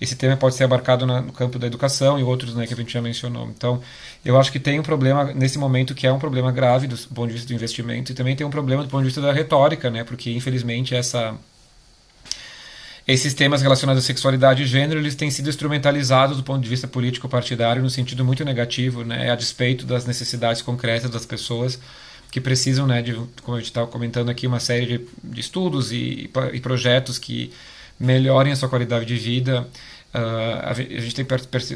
esse 0.00 0.14
tema 0.14 0.36
pode 0.36 0.54
ser 0.54 0.64
abarcado 0.64 1.06
no 1.06 1.32
campo 1.32 1.58
da 1.58 1.66
educação 1.66 2.18
e 2.18 2.22
outros 2.22 2.54
né, 2.54 2.66
que 2.66 2.74
a 2.74 2.76
gente 2.76 2.92
já 2.92 3.00
mencionou. 3.00 3.48
Então, 3.48 3.80
eu 4.24 4.38
acho 4.38 4.52
que 4.52 4.60
tem 4.60 4.78
um 4.78 4.82
problema 4.82 5.32
nesse 5.32 5.58
momento 5.58 5.94
que 5.94 6.06
é 6.06 6.12
um 6.12 6.18
problema 6.18 6.52
grave 6.52 6.86
do 6.86 6.96
ponto 7.14 7.28
de 7.28 7.32
vista 7.32 7.48
do 7.48 7.54
investimento 7.54 8.12
e 8.12 8.14
também 8.14 8.36
tem 8.36 8.46
um 8.46 8.50
problema 8.50 8.82
do 8.82 8.88
ponto 8.90 9.00
de 9.00 9.06
vista 9.06 9.20
da 9.20 9.32
retórica, 9.32 9.90
né, 9.90 10.04
porque 10.04 10.30
infelizmente 10.30 10.94
essa 10.94 11.34
esses 13.08 13.34
temas 13.34 13.62
relacionados 13.62 14.02
à 14.02 14.06
sexualidade 14.06 14.64
e 14.64 14.66
gênero 14.66 14.98
eles 14.98 15.14
têm 15.14 15.30
sido 15.30 15.48
instrumentalizados 15.48 16.36
do 16.36 16.42
ponto 16.42 16.60
de 16.60 16.68
vista 16.68 16.88
político 16.88 17.28
partidário 17.28 17.80
no 17.80 17.88
sentido 17.88 18.24
muito 18.24 18.44
negativo, 18.44 19.04
né, 19.04 19.30
a 19.30 19.36
despeito 19.36 19.86
das 19.86 20.04
necessidades 20.04 20.60
concretas 20.60 21.08
das 21.08 21.24
pessoas 21.24 21.78
que 22.30 22.40
precisam, 22.40 22.86
né, 22.86 23.00
de, 23.00 23.14
como 23.42 23.56
a 23.56 23.60
gente 23.60 23.70
estava 23.70 23.86
comentando 23.86 24.28
aqui, 24.28 24.46
uma 24.46 24.60
série 24.60 24.86
de, 24.86 25.06
de 25.24 25.40
estudos 25.40 25.92
e, 25.92 26.28
e 26.52 26.60
projetos 26.60 27.18
que 27.18 27.52
melhorem 27.98 28.52
a 28.52 28.56
sua 28.56 28.68
qualidade 28.68 29.04
de 29.04 29.16
vida. 29.16 29.68
Uh, 30.14 30.70
a 30.70 30.74
gente 30.74 31.14
tem 31.14 31.26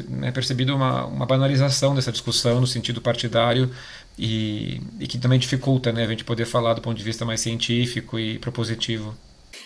né, 0.09 0.31
percebido 0.31 0.75
uma, 0.75 1.05
uma, 1.05 1.25
banalização 1.27 1.93
dessa 1.93 2.11
discussão 2.11 2.59
no 2.59 2.65
sentido 2.65 2.99
partidário 2.99 3.69
e, 4.17 4.81
e 4.99 5.05
que 5.05 5.19
também 5.19 5.37
dificulta 5.37 5.91
né, 5.91 6.05
a 6.05 6.07
gente 6.07 6.23
poder 6.23 6.45
falar 6.45 6.73
do 6.73 6.81
ponto 6.81 6.97
de 6.97 7.03
vista 7.03 7.23
mais 7.23 7.39
científico 7.39 8.17
e 8.17 8.39
propositivo. 8.39 9.15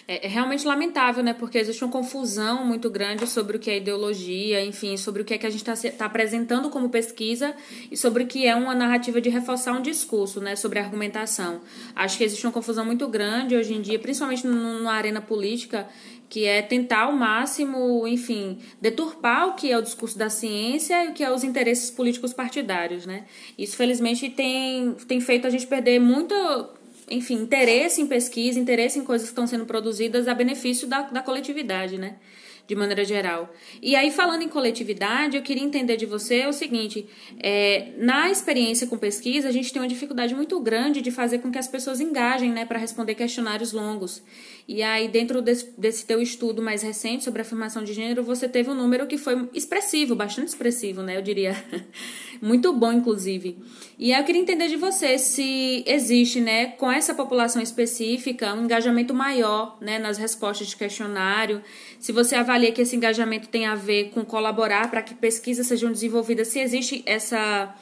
É, 0.07 0.25
é, 0.25 0.29
realmente 0.29 0.65
lamentável, 0.65 1.23
né? 1.23 1.33
Porque 1.33 1.57
existe 1.57 1.83
uma 1.83 1.91
confusão 1.91 2.63
muito 2.63 2.89
grande 2.89 3.25
sobre 3.27 3.57
o 3.57 3.59
que 3.59 3.71
é 3.71 3.77
ideologia, 3.77 4.63
enfim, 4.63 4.97
sobre 4.97 5.21
o 5.21 5.25
que 5.25 5.33
é 5.33 5.37
que 5.37 5.47
a 5.47 5.49
gente 5.49 5.67
está 5.67 5.89
tá 5.91 6.05
apresentando 6.05 6.69
como 6.69 6.89
pesquisa 6.89 7.55
e 7.89 7.97
sobre 7.97 8.23
o 8.23 8.27
que 8.27 8.45
é 8.45 8.55
uma 8.55 8.75
narrativa 8.75 9.19
de 9.19 9.29
reforçar 9.29 9.73
um 9.73 9.81
discurso, 9.81 10.39
né? 10.39 10.55
Sobre 10.55 10.79
argumentação. 10.79 11.61
Acho 11.95 12.17
que 12.17 12.23
existe 12.23 12.45
uma 12.45 12.53
confusão 12.53 12.85
muito 12.85 13.07
grande 13.07 13.55
hoje 13.55 13.73
em 13.73 13.81
dia, 13.81 13.97
principalmente 13.97 14.45
na 14.45 14.91
arena 14.91 15.21
política, 15.21 15.87
que 16.29 16.45
é 16.45 16.61
tentar 16.61 17.03
ao 17.03 17.11
máximo, 17.11 18.07
enfim, 18.07 18.59
deturpar 18.81 19.49
o 19.49 19.53
que 19.53 19.71
é 19.71 19.77
o 19.77 19.81
discurso 19.81 20.17
da 20.17 20.29
ciência 20.29 21.05
e 21.05 21.09
o 21.09 21.13
que 21.13 21.23
é 21.23 21.31
os 21.31 21.43
interesses 21.43 21.89
políticos 21.91 22.33
partidários, 22.33 23.05
né? 23.05 23.25
Isso, 23.57 23.77
felizmente, 23.77 24.29
tem, 24.29 24.93
tem 25.07 25.19
feito 25.21 25.47
a 25.47 25.49
gente 25.49 25.67
perder 25.67 25.99
muito 25.99 26.35
enfim, 27.09 27.35
interesse 27.35 28.01
em 28.01 28.07
pesquisa, 28.07 28.59
interesse 28.59 28.99
em 28.99 29.03
coisas 29.03 29.27
que 29.27 29.31
estão 29.31 29.47
sendo 29.47 29.65
produzidas 29.65 30.27
a 30.27 30.33
benefício 30.33 30.87
da, 30.87 31.03
da 31.03 31.21
coletividade, 31.21 31.97
né? 31.97 32.15
De 32.67 32.75
maneira 32.75 33.05
geral. 33.05 33.53
E 33.79 33.95
aí, 33.95 34.09
falando 34.09 34.41
em 34.41 34.47
coletividade, 34.47 35.37
eu 35.37 35.43
queria 35.43 35.63
entender 35.63 35.97
de 35.97 36.07
você 36.07 36.47
o 36.47 36.53
seguinte: 36.53 37.07
é, 37.39 37.91
na 37.97 38.31
experiência 38.31 38.87
com 38.87 38.97
pesquisa, 38.97 39.47
a 39.47 39.51
gente 39.51 39.71
tem 39.71 39.79
uma 39.79 39.87
dificuldade 39.87 40.33
muito 40.33 40.59
grande 40.59 40.99
de 40.99 41.11
fazer 41.11 41.39
com 41.39 41.51
que 41.51 41.59
as 41.59 41.67
pessoas 41.67 41.99
engajem 41.99 42.51
né, 42.51 42.65
para 42.65 42.79
responder 42.79 43.13
questionários 43.13 43.71
longos. 43.71 44.23
E 44.67 44.81
aí, 44.81 45.07
dentro 45.07 45.43
desse, 45.43 45.71
desse 45.77 46.05
teu 46.07 46.19
estudo 46.19 46.59
mais 46.59 46.81
recente 46.81 47.23
sobre 47.23 47.41
afirmação 47.41 47.83
de 47.83 47.93
gênero, 47.93 48.23
você 48.23 48.49
teve 48.49 48.69
um 48.69 48.73
número 48.73 49.05
que 49.05 49.15
foi 49.15 49.47
expressivo, 49.53 50.15
bastante 50.15 50.47
expressivo, 50.47 51.03
né? 51.03 51.15
Eu 51.15 51.21
diria. 51.21 51.55
Muito 52.41 52.73
bom, 52.73 52.91
inclusive. 52.91 53.57
E 53.97 54.11
aí 54.11 54.19
eu 54.19 54.25
queria 54.25 54.41
entender 54.41 54.67
de 54.67 54.75
você 54.75 55.19
se 55.19 55.83
existe, 55.85 56.41
né, 56.41 56.67
com 56.67 56.91
essa 56.91 57.13
população 57.13 57.61
específica, 57.61 58.53
um 58.53 58.65
engajamento 58.65 59.13
maior, 59.13 59.77
né, 59.79 59.99
nas 59.99 60.17
respostas 60.17 60.67
de 60.67 60.75
questionário. 60.75 61.61
Se 61.99 62.11
você 62.11 62.35
avalia 62.35 62.71
que 62.71 62.81
esse 62.81 62.95
engajamento 62.95 63.47
tem 63.47 63.67
a 63.67 63.75
ver 63.75 64.09
com 64.09 64.25
colaborar 64.25 64.89
para 64.89 65.01
que 65.01 65.13
pesquisas 65.13 65.67
sejam 65.67 65.91
desenvolvidas, 65.91 66.47
se 66.47 66.59
existe 66.59 67.03
essa 67.05 67.73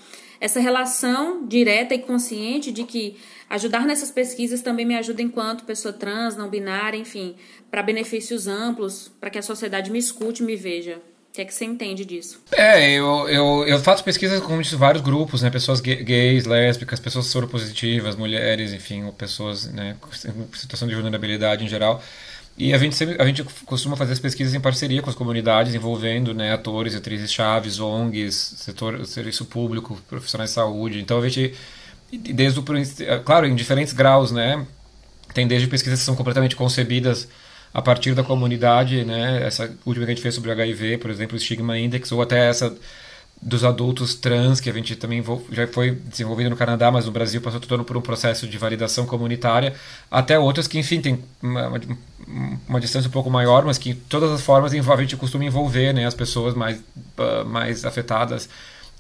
essa 0.44 0.60
relação 0.60 1.48
direta 1.48 1.96
e 1.96 2.00
consciente 2.00 2.70
de 2.70 2.84
que 2.84 3.16
ajudar 3.50 3.86
nessas 3.86 4.12
pesquisas 4.12 4.62
também 4.62 4.86
me 4.86 4.94
ajuda 4.94 5.22
enquanto 5.22 5.64
pessoa 5.64 5.94
trans, 5.94 6.36
não 6.36 6.50
binária, 6.50 6.98
enfim, 6.98 7.38
para 7.72 7.82
benefícios 7.82 8.46
amplos, 8.46 9.10
para 9.22 9.30
que 9.30 9.40
a 9.40 9.42
sociedade 9.42 9.90
me 9.90 9.98
escute 9.98 10.44
me 10.44 10.58
veja. 10.58 10.98
O 10.98 11.34
que 11.34 11.42
é 11.42 11.46
que 11.46 11.54
você 11.54 11.64
entende 11.64 12.04
disso? 12.04 12.44
É, 12.52 12.92
eu, 12.92 13.30
eu, 13.30 13.66
eu 13.66 13.80
faço 13.80 14.04
pesquisas 14.04 14.42
com 14.42 14.62
vários 14.78 15.02
grupos, 15.02 15.42
né? 15.42 15.50
Pessoas 15.50 15.80
gays, 15.80 16.44
lésbicas, 16.46 17.00
pessoas 17.00 17.28
soropositivas, 17.28 18.18
mulheres, 18.18 18.74
enfim, 18.74 19.06
ou 19.06 19.14
pessoas 19.14 19.72
né, 19.72 19.96
com 20.02 20.12
situação 20.12 20.90
de 20.90 20.94
vulnerabilidade 20.94 21.64
em 21.64 21.70
geral. 21.70 22.04
E 22.56 22.72
a 22.74 22.78
gente, 22.78 22.96
sempre, 22.96 23.20
a 23.20 23.26
gente 23.26 23.44
costuma 23.66 23.96
fazer 23.96 24.14
as 24.14 24.20
pesquisas 24.20 24.54
em 24.54 24.60
parceria 24.60 25.02
com 25.02 25.10
as 25.10 25.16
comunidades, 25.16 25.74
envolvendo 25.74 26.34
né, 26.36 26.54
atores, 26.54 26.96
atrizes 26.96 27.32
chaves, 27.32 27.80
ONGs, 27.80 28.36
setor, 28.58 29.06
serviço 29.08 29.46
público, 29.46 30.00
profissionais 30.08 30.52
de 30.52 30.54
saúde. 30.54 31.00
Então 31.02 31.20
a 31.20 31.28
gente, 31.28 31.56
desde 32.12 32.60
o, 32.60 32.64
claro, 33.26 33.48
em 33.48 33.56
diferentes 33.56 33.92
graus, 33.94 34.32
né? 34.32 34.66
Tem 35.34 35.48
desde 35.48 35.68
pesquisas 35.68 36.00
que 36.00 36.06
são 36.06 36.16
completamente 36.16 36.56
concebidas 36.56 37.28
a 37.74 37.82
partir 37.82 38.14
da 38.14 38.24
comunidade, 38.24 39.04
né? 39.04 39.44
Essa 39.44 39.76
última 39.84 40.06
que 40.06 40.12
a 40.12 40.16
gente 40.16 40.22
fez 40.22 40.36
sobre 40.36 40.52
HIV, 40.52 41.00
por 41.00 41.10
exemplo, 41.10 41.36
o 41.36 41.40
Stigma 41.40 41.78
Index, 41.78 42.12
ou 42.12 42.22
até 42.22 42.50
essa 42.50 42.78
dos 43.46 43.66
adultos 43.66 44.16
trans, 44.16 44.62
que 44.62 44.70
a 44.70 44.74
gente 44.74 44.96
também 44.96 45.22
já 45.52 45.68
foi 45.68 45.92
desenvolvido 45.92 46.50
no 46.50 46.56
Canadá, 46.56 46.90
mas 46.90 47.06
no 47.06 47.12
Brasil 47.12 47.42
passou 47.42 47.60
todo 47.60 47.84
por 47.84 47.98
um 47.98 48.02
processo 48.02 48.48
de 48.48 48.58
validação 48.58 49.06
comunitária, 49.06 49.74
até 50.10 50.40
outras 50.40 50.66
que, 50.66 50.80
enfim, 50.80 51.02
tem 51.02 51.22
uma, 51.42 51.68
uma, 51.68 51.80
uma 52.70 52.80
distância 52.80 53.10
um 53.10 53.12
pouco 53.12 53.30
maior, 53.30 53.66
mas 53.66 53.78
que 53.78 53.94
de 53.94 54.00
todas 54.02 54.32
as 54.32 54.42
formas 54.42 54.72
a 54.74 54.96
gente 55.02 55.18
costuma 55.18 55.44
envolver 55.44 55.92
né, 55.94 56.06
as 56.06 56.14
pessoas 56.14 56.56
mais, 56.56 56.78
uh, 56.78 57.46
mais 57.46 57.84
afetadas 57.84 58.48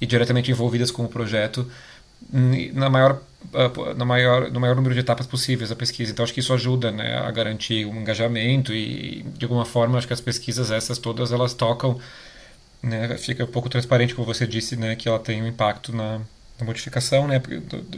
e 0.01 0.05
diretamente 0.05 0.51
envolvidas 0.51 0.91
com 0.91 1.05
o 1.05 1.07
projeto 1.07 1.65
na 2.73 2.89
maior, 2.89 3.21
uh, 3.53 3.93
na 3.95 4.03
maior, 4.03 4.51
no 4.51 4.59
maior 4.59 4.75
número 4.75 4.93
de 4.93 4.99
etapas 4.99 5.25
possíveis 5.25 5.69
da 5.69 5.75
pesquisa. 5.75 6.11
Então 6.11 6.23
acho 6.23 6.33
que 6.33 6.41
isso 6.41 6.53
ajuda 6.53 6.91
né, 6.91 7.17
a 7.17 7.31
garantir 7.31 7.85
um 7.85 8.01
engajamento 8.01 8.73
e, 8.73 9.25
de 9.37 9.45
alguma 9.45 9.63
forma, 9.63 9.97
acho 9.97 10.07
que 10.07 10.13
as 10.13 10.21
pesquisas 10.21 10.69
essas 10.69 10.97
todas 10.97 11.31
elas 11.31 11.53
tocam 11.53 11.97
né, 12.83 13.17
fica 13.17 13.45
um 13.45 13.47
pouco 13.47 13.69
transparente, 13.69 14.13
como 14.13 14.27
você 14.27 14.45
disse, 14.45 14.75
né, 14.75 14.95
que 14.95 15.07
ela 15.07 15.17
tem 15.17 15.41
um 15.41 15.47
impacto 15.47 15.95
na, 15.95 16.19
na 16.59 16.65
modificação 16.65 17.27
né, 17.27 17.41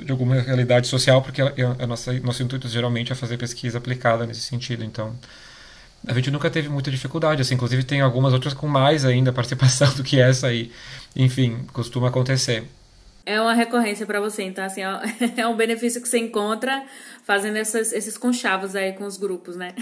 de 0.03 0.11
alguma 0.11 0.39
realidade 0.39 0.87
social, 0.87 1.21
porque 1.21 1.41
ela, 1.41 1.53
a 1.79 1.87
nossa, 1.87 2.13
nosso 2.19 2.43
intuito 2.43 2.67
geralmente 2.69 3.11
é 3.11 3.15
fazer 3.15 3.37
pesquisa 3.37 3.79
aplicada 3.79 4.25
nesse 4.25 4.41
sentido. 4.41 4.83
Então, 4.83 5.15
a 6.07 6.13
gente 6.13 6.29
nunca 6.29 6.49
teve 6.49 6.69
muita 6.69 6.91
dificuldade, 6.91 7.41
assim, 7.41 7.55
inclusive 7.55 7.83
tem 7.83 8.01
algumas 8.01 8.31
outras 8.31 8.53
com 8.53 8.67
mais 8.67 9.03
ainda 9.05 9.33
participação 9.33 9.91
do 9.95 10.03
que 10.03 10.19
essa 10.19 10.47
aí. 10.47 10.71
Enfim, 11.15 11.65
costuma 11.73 12.09
acontecer. 12.09 12.63
É 13.25 13.41
uma 13.41 13.55
recorrência 13.55 14.05
para 14.05 14.19
você, 14.19 14.43
então 14.43 14.63
assim, 14.63 14.81
é 15.35 15.47
um 15.47 15.55
benefício 15.55 15.99
que 15.99 16.07
você 16.07 16.19
encontra 16.19 16.85
fazendo 17.23 17.55
essas, 17.55 17.91
esses 17.91 18.19
conchavos 18.19 18.75
aí 18.75 18.93
com 18.93 19.03
os 19.03 19.17
grupos, 19.17 19.55
né? 19.55 19.73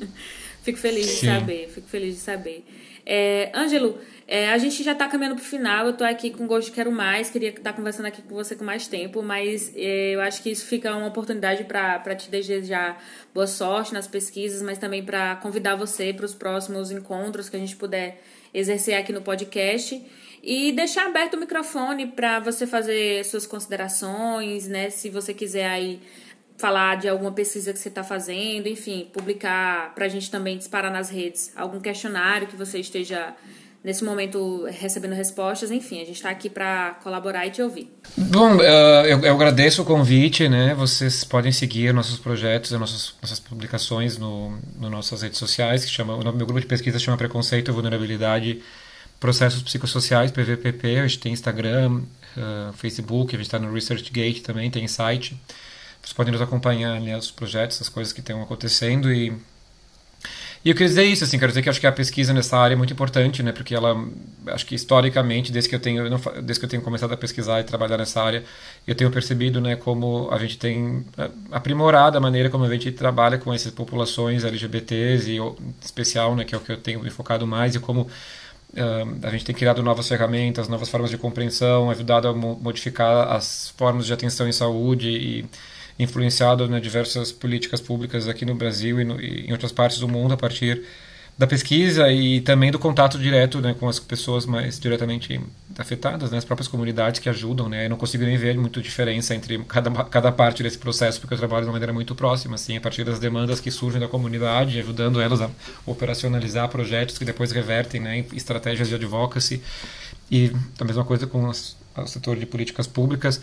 fico 0.62 0.78
feliz 0.78 1.06
Sim. 1.06 1.26
de 1.26 1.32
saber, 1.32 1.70
fico 1.74 1.88
feliz 1.88 2.16
de 2.16 2.20
saber. 2.20 2.66
É, 3.06 3.50
Ângelo, 3.54 3.98
é, 4.32 4.48
a 4.48 4.56
gente 4.56 4.82
já 4.82 4.92
está 4.92 5.06
caminhando 5.08 5.34
para 5.36 5.42
o 5.42 5.46
final, 5.46 5.84
eu 5.84 5.90
estou 5.90 6.06
aqui 6.06 6.30
com 6.30 6.46
gosto 6.46 6.68
de 6.68 6.72
quero 6.72 6.90
mais, 6.90 7.28
queria 7.28 7.50
estar 7.50 7.64
tá 7.64 7.72
conversando 7.74 8.06
aqui 8.06 8.22
com 8.22 8.34
você 8.34 8.56
com 8.56 8.64
mais 8.64 8.86
tempo, 8.86 9.22
mas 9.22 9.70
é, 9.76 10.14
eu 10.14 10.22
acho 10.22 10.42
que 10.42 10.50
isso 10.50 10.64
fica 10.64 10.96
uma 10.96 11.08
oportunidade 11.08 11.64
para 11.64 12.14
te 12.14 12.30
desejar 12.30 12.98
boa 13.34 13.46
sorte 13.46 13.92
nas 13.92 14.06
pesquisas, 14.06 14.62
mas 14.62 14.78
também 14.78 15.04
para 15.04 15.36
convidar 15.36 15.76
você 15.76 16.14
para 16.14 16.24
os 16.24 16.34
próximos 16.34 16.90
encontros 16.90 17.50
que 17.50 17.56
a 17.56 17.58
gente 17.58 17.76
puder 17.76 18.22
exercer 18.54 18.94
aqui 18.94 19.12
no 19.12 19.20
podcast 19.20 20.02
e 20.42 20.72
deixar 20.72 21.08
aberto 21.08 21.34
o 21.34 21.38
microfone 21.38 22.06
para 22.06 22.40
você 22.40 22.66
fazer 22.66 23.26
suas 23.26 23.46
considerações, 23.46 24.66
né? 24.66 24.88
Se 24.88 25.10
você 25.10 25.34
quiser 25.34 25.68
aí 25.68 26.00
falar 26.56 26.96
de 26.96 27.06
alguma 27.06 27.32
pesquisa 27.32 27.70
que 27.70 27.78
você 27.78 27.88
está 27.88 28.02
fazendo, 28.02 28.66
enfim, 28.66 29.10
publicar 29.12 29.94
para 29.94 30.06
a 30.06 30.08
gente 30.08 30.30
também 30.30 30.56
disparar 30.56 30.90
nas 30.90 31.10
redes 31.10 31.52
algum 31.54 31.80
questionário 31.80 32.46
que 32.46 32.56
você 32.56 32.78
esteja 32.78 33.34
nesse 33.84 34.04
momento 34.04 34.64
recebendo 34.70 35.14
respostas. 35.14 35.70
Enfim, 35.70 35.96
a 35.96 36.04
gente 36.04 36.16
está 36.16 36.30
aqui 36.30 36.48
para 36.48 36.98
colaborar 37.02 37.46
e 37.46 37.50
te 37.50 37.62
ouvir. 37.62 37.90
Bom, 38.16 38.56
uh, 38.56 38.60
eu, 38.60 39.20
eu, 39.20 39.34
agradeço 39.34 39.82
o 39.82 39.84
convite, 39.84 40.48
né? 40.48 40.74
Vocês 40.74 41.24
podem 41.24 41.50
seguir 41.50 41.92
nossos 41.92 42.18
projetos 42.18 42.70
nossas, 42.72 43.14
nossas 43.20 43.40
publicações 43.40 44.16
no, 44.16 44.58
no 44.76 44.88
nossas 44.88 45.22
redes 45.22 45.38
sociais, 45.38 45.84
que 45.84 45.90
chama, 45.90 46.14
o 46.14 46.22
meu 46.22 46.46
grupo 46.46 46.60
de 46.60 46.66
pesquisa 46.66 46.98
chama 46.98 47.16
Preconceito 47.16 47.70
e 47.70 47.74
Vulnerabilidade 47.74 48.62
Processos 49.18 49.62
Psicossociais, 49.62 50.30
PVPP. 50.30 50.98
A 50.98 51.06
gente 51.06 51.18
tem 51.18 51.32
Instagram, 51.32 52.02
uh, 52.36 52.72
Facebook, 52.74 53.34
a 53.34 53.38
gente 53.38 53.46
está 53.46 53.58
no 53.58 53.72
ResearchGate 53.72 54.42
também, 54.42 54.70
tem 54.70 54.86
site. 54.86 55.36
Vocês 56.00 56.12
podem 56.12 56.32
nos 56.32 56.42
acompanhar, 56.42 57.00
né, 57.00 57.16
os 57.16 57.30
projetos, 57.30 57.80
as 57.80 57.88
coisas 57.88 58.12
que 58.12 58.18
estão 58.18 58.42
acontecendo 58.42 59.12
e 59.12 59.32
e 60.64 60.70
eu 60.70 60.74
queria 60.74 60.88
dizer 60.88 61.04
isso, 61.04 61.24
assim, 61.24 61.38
quero 61.38 61.50
dizer 61.50 61.62
que 61.62 61.68
acho 61.68 61.80
que 61.80 61.86
a 61.86 61.92
pesquisa 61.92 62.32
nessa 62.32 62.56
área 62.56 62.74
é 62.74 62.76
muito 62.76 62.92
importante, 62.92 63.42
né, 63.42 63.50
porque 63.50 63.74
ela, 63.74 63.96
acho 64.48 64.64
que 64.64 64.74
historicamente, 64.74 65.50
desde 65.50 65.68
que 65.68 65.74
eu 65.74 65.80
tenho, 65.80 66.08
desde 66.42 66.60
que 66.60 66.64
eu 66.66 66.68
tenho 66.68 66.82
começado 66.82 67.12
a 67.12 67.16
pesquisar 67.16 67.60
e 67.60 67.64
trabalhar 67.64 67.98
nessa 67.98 68.22
área, 68.22 68.44
eu 68.86 68.94
tenho 68.94 69.10
percebido, 69.10 69.60
né, 69.60 69.74
como 69.74 70.28
a 70.30 70.38
gente 70.38 70.58
tem 70.58 71.04
é, 71.18 71.30
aprimorado 71.50 72.16
a 72.16 72.20
maneira 72.20 72.48
como 72.48 72.64
a 72.64 72.70
gente 72.70 72.92
trabalha 72.92 73.38
com 73.38 73.52
essas 73.52 73.72
populações 73.72 74.44
LGBTs 74.44 75.30
e 75.30 75.38
em 75.38 75.74
especial, 75.82 76.36
né, 76.36 76.44
que 76.44 76.54
é 76.54 76.58
o 76.58 76.60
que 76.60 76.72
eu 76.72 76.76
tenho 76.76 77.00
me 77.00 77.10
focado 77.10 77.46
mais 77.46 77.74
e 77.74 77.80
como 77.80 78.08
a 79.22 79.30
gente 79.30 79.44
tem 79.44 79.54
criado 79.54 79.82
novas 79.82 80.08
ferramentas, 80.08 80.66
novas 80.66 80.88
formas 80.88 81.10
de 81.10 81.18
compreensão, 81.18 81.90
ajudado 81.90 82.26
a 82.28 82.32
modificar 82.32 83.30
as 83.30 83.68
formas 83.76 84.06
de 84.06 84.12
atenção 84.12 84.48
em 84.48 84.52
saúde 84.52 85.10
e 85.10 85.44
influenciado 85.98 86.68
né, 86.68 86.80
diversas 86.80 87.32
políticas 87.32 87.80
públicas 87.80 88.28
aqui 88.28 88.44
no 88.44 88.54
Brasil 88.54 89.00
e, 89.00 89.04
no, 89.04 89.20
e, 89.20 89.46
em 89.46 89.52
outras 89.52 89.72
partes 89.72 89.98
do 89.98 90.08
mundo 90.08 90.34
a 90.34 90.36
partir 90.36 90.82
da 91.36 91.46
pesquisa 91.46 92.10
e 92.12 92.40
também 92.42 92.70
do 92.70 92.78
contato 92.78 93.18
direto 93.18 93.60
né, 93.60 93.74
com 93.78 93.88
as 93.88 93.98
pessoas 93.98 94.44
mais 94.44 94.78
diretamente 94.78 95.40
afetadas, 95.78 96.30
né, 96.30 96.38
as 96.38 96.44
próprias 96.44 96.68
comunidades 96.68 97.20
que 97.20 97.28
ajudam. 97.28 97.68
Né, 97.68 97.86
eu 97.86 97.90
não 97.90 97.96
consigo 97.96 98.24
nem 98.24 98.36
ver 98.36 98.56
muita 98.56 98.80
diferença 98.80 99.34
entre 99.34 99.58
cada, 99.64 99.90
cada 100.04 100.30
parte 100.30 100.62
desse 100.62 100.78
processo, 100.78 101.20
porque 101.20 101.34
eu 101.34 101.38
trabalho 101.38 101.62
de 101.62 101.68
uma 101.68 101.72
maneira 101.72 101.92
muito 101.92 102.14
próxima, 102.14 102.54
assim, 102.54 102.76
a 102.76 102.80
partir 102.80 103.02
das 103.04 103.18
demandas 103.18 103.60
que 103.60 103.70
surgem 103.70 104.00
da 104.00 104.08
comunidade, 104.08 104.78
ajudando 104.78 105.20
elas 105.20 105.40
a 105.40 105.50
operacionalizar 105.86 106.68
projetos 106.68 107.16
que 107.16 107.24
depois 107.24 107.50
revertem 107.50 108.00
né, 108.00 108.18
em 108.18 108.26
estratégias 108.36 108.88
de 108.88 108.94
advocacy. 108.94 109.62
E 110.30 110.52
a 110.78 110.84
mesma 110.84 111.04
coisa 111.04 111.26
com 111.26 111.48
o 111.48 112.06
setor 112.06 112.36
de 112.36 112.46
políticas 112.46 112.86
públicas. 112.86 113.40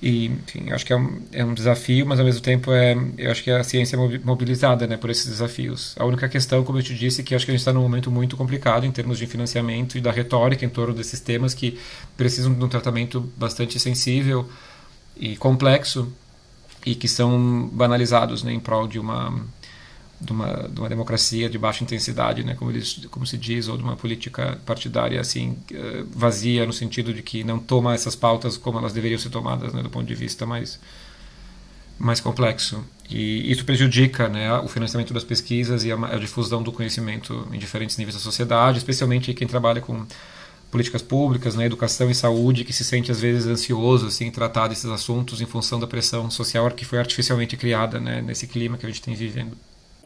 E, 0.00 0.26
enfim, 0.26 0.70
acho 0.70 0.86
que 0.86 0.92
é 0.92 0.96
um, 0.96 1.20
é 1.32 1.44
um 1.44 1.52
desafio, 1.52 2.06
mas 2.06 2.20
ao 2.20 2.24
mesmo 2.24 2.40
tempo 2.40 2.70
é, 2.70 2.96
eu 3.16 3.32
acho 3.32 3.42
que 3.42 3.50
a 3.50 3.64
ciência 3.64 3.96
é 3.96 4.18
mobilizada 4.24 4.86
né, 4.86 4.96
por 4.96 5.10
esses 5.10 5.26
desafios. 5.26 5.96
A 5.98 6.04
única 6.04 6.28
questão, 6.28 6.62
como 6.62 6.78
eu 6.78 6.82
te 6.84 6.94
disse, 6.94 7.20
é 7.20 7.24
que 7.24 7.34
acho 7.34 7.44
que 7.44 7.50
a 7.50 7.54
gente 7.54 7.60
está 7.60 7.72
num 7.72 7.82
momento 7.82 8.08
muito 8.08 8.36
complicado 8.36 8.86
em 8.86 8.92
termos 8.92 9.18
de 9.18 9.26
financiamento 9.26 9.98
e 9.98 10.00
da 10.00 10.12
retórica 10.12 10.64
em 10.64 10.68
torno 10.68 10.94
desses 10.94 11.18
temas 11.18 11.52
que 11.52 11.76
precisam 12.16 12.54
de 12.54 12.64
um 12.64 12.68
tratamento 12.68 13.20
bastante 13.36 13.80
sensível 13.80 14.48
e 15.16 15.36
complexo 15.36 16.12
e 16.86 16.94
que 16.94 17.08
são 17.08 17.68
banalizados 17.72 18.44
né, 18.44 18.52
em 18.52 18.60
prol 18.60 18.86
de 18.86 19.00
uma 19.00 19.44
de 20.20 20.32
uma, 20.32 20.68
de 20.68 20.80
uma 20.80 20.88
democracia 20.88 21.48
de 21.48 21.58
baixa 21.58 21.84
intensidade, 21.84 22.42
né, 22.42 22.54
como, 22.54 22.70
eles, 22.70 23.06
como 23.10 23.26
se 23.26 23.38
diz, 23.38 23.68
ou 23.68 23.76
de 23.76 23.82
uma 23.82 23.96
política 23.96 24.58
partidária 24.66 25.20
assim 25.20 25.56
eh, 25.72 26.04
vazia 26.10 26.66
no 26.66 26.72
sentido 26.72 27.14
de 27.14 27.22
que 27.22 27.44
não 27.44 27.58
toma 27.58 27.94
essas 27.94 28.16
pautas 28.16 28.56
como 28.56 28.78
elas 28.78 28.92
deveriam 28.92 29.18
ser 29.18 29.30
tomadas, 29.30 29.72
né, 29.72 29.82
do 29.82 29.90
ponto 29.90 30.06
de 30.06 30.14
vista 30.14 30.44
mais 30.44 30.80
mais 31.98 32.20
complexo 32.20 32.84
e 33.10 33.50
isso 33.50 33.64
prejudica 33.64 34.28
né, 34.28 34.52
o 34.60 34.68
financiamento 34.68 35.12
das 35.12 35.24
pesquisas 35.24 35.84
e 35.84 35.90
a, 35.90 35.96
a 35.96 36.16
difusão 36.16 36.62
do 36.62 36.70
conhecimento 36.70 37.48
em 37.52 37.58
diferentes 37.58 37.96
níveis 37.96 38.14
da 38.14 38.20
sociedade, 38.20 38.78
especialmente 38.78 39.34
quem 39.34 39.48
trabalha 39.48 39.80
com 39.80 40.06
políticas 40.70 41.00
públicas, 41.00 41.54
né, 41.54 41.64
educação 41.64 42.10
e 42.10 42.14
saúde, 42.14 42.64
que 42.64 42.72
se 42.72 42.84
sente 42.84 43.10
às 43.10 43.20
vezes 43.20 43.46
ansioso 43.46 44.06
assim, 44.06 44.26
em 44.26 44.30
tratar 44.30 44.68
desses 44.68 44.84
assuntos 44.86 45.40
em 45.40 45.46
função 45.46 45.80
da 45.80 45.86
pressão 45.86 46.30
social 46.30 46.70
que 46.70 46.84
foi 46.84 46.98
artificialmente 46.98 47.56
criada 47.56 47.98
né, 47.98 48.20
nesse 48.20 48.46
clima 48.46 48.76
que 48.76 48.84
a 48.84 48.88
gente 48.88 49.02
tem 49.02 49.14
vivendo. 49.14 49.56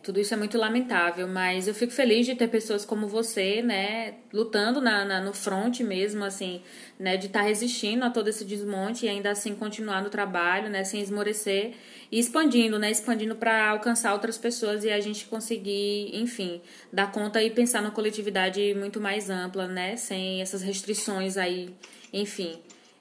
Tudo 0.02 0.18
isso 0.18 0.34
é 0.34 0.36
muito 0.36 0.58
lamentável, 0.58 1.28
mas 1.28 1.68
eu 1.68 1.74
fico 1.74 1.92
feliz 1.92 2.26
de 2.26 2.34
ter 2.34 2.48
pessoas 2.48 2.84
como 2.84 3.06
você, 3.06 3.62
né, 3.62 4.14
lutando 4.32 4.80
na, 4.80 5.04
na 5.04 5.20
no 5.20 5.32
front 5.32 5.78
mesmo, 5.80 6.24
assim, 6.24 6.60
né, 6.98 7.16
de 7.16 7.28
estar 7.28 7.38
tá 7.38 7.44
resistindo 7.44 8.04
a 8.04 8.10
todo 8.10 8.26
esse 8.26 8.44
desmonte 8.44 9.06
e 9.06 9.08
ainda 9.08 9.30
assim 9.30 9.54
continuar 9.54 10.02
no 10.02 10.10
trabalho, 10.10 10.68
né, 10.68 10.82
sem 10.82 11.00
esmorecer 11.00 11.74
e 12.10 12.18
expandindo, 12.18 12.80
né, 12.80 12.90
expandindo 12.90 13.36
para 13.36 13.68
alcançar 13.68 14.12
outras 14.12 14.36
pessoas 14.36 14.82
e 14.82 14.90
a 14.90 14.98
gente 14.98 15.26
conseguir, 15.26 16.10
enfim, 16.12 16.60
dar 16.92 17.12
conta 17.12 17.40
e 17.40 17.48
pensar 17.48 17.80
na 17.80 17.92
coletividade 17.92 18.74
muito 18.74 19.00
mais 19.00 19.30
ampla, 19.30 19.68
né, 19.68 19.94
sem 19.94 20.42
essas 20.42 20.62
restrições 20.62 21.36
aí, 21.36 21.72
enfim, 22.12 22.58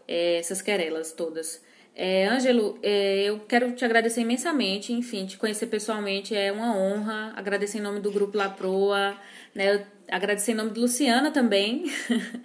é, 0.08 0.36
essas 0.36 0.62
querelas 0.62 1.14
todas. 1.14 1.62
É, 1.96 2.28
Ângelo, 2.28 2.80
é, 2.82 3.24
eu 3.24 3.40
quero 3.40 3.74
te 3.74 3.84
agradecer 3.84 4.22
imensamente, 4.22 4.94
enfim, 4.94 5.26
te 5.26 5.38
conhecer 5.38 5.68
pessoalmente 5.68 6.36
é 6.36 6.52
uma 6.52 6.76
honra, 6.76 7.34
agradecer 7.36 7.80
em 7.80 7.82
nome 7.82 8.00
do 8.00 8.12
Grupo 8.12 8.38
La 8.38 8.50
Proa, 8.50 9.16
né, 9.54 9.84
Agradecer 10.12 10.52
em 10.52 10.56
nome 10.56 10.72
de 10.72 10.80
Luciana 10.82 11.32
também. 11.32 11.90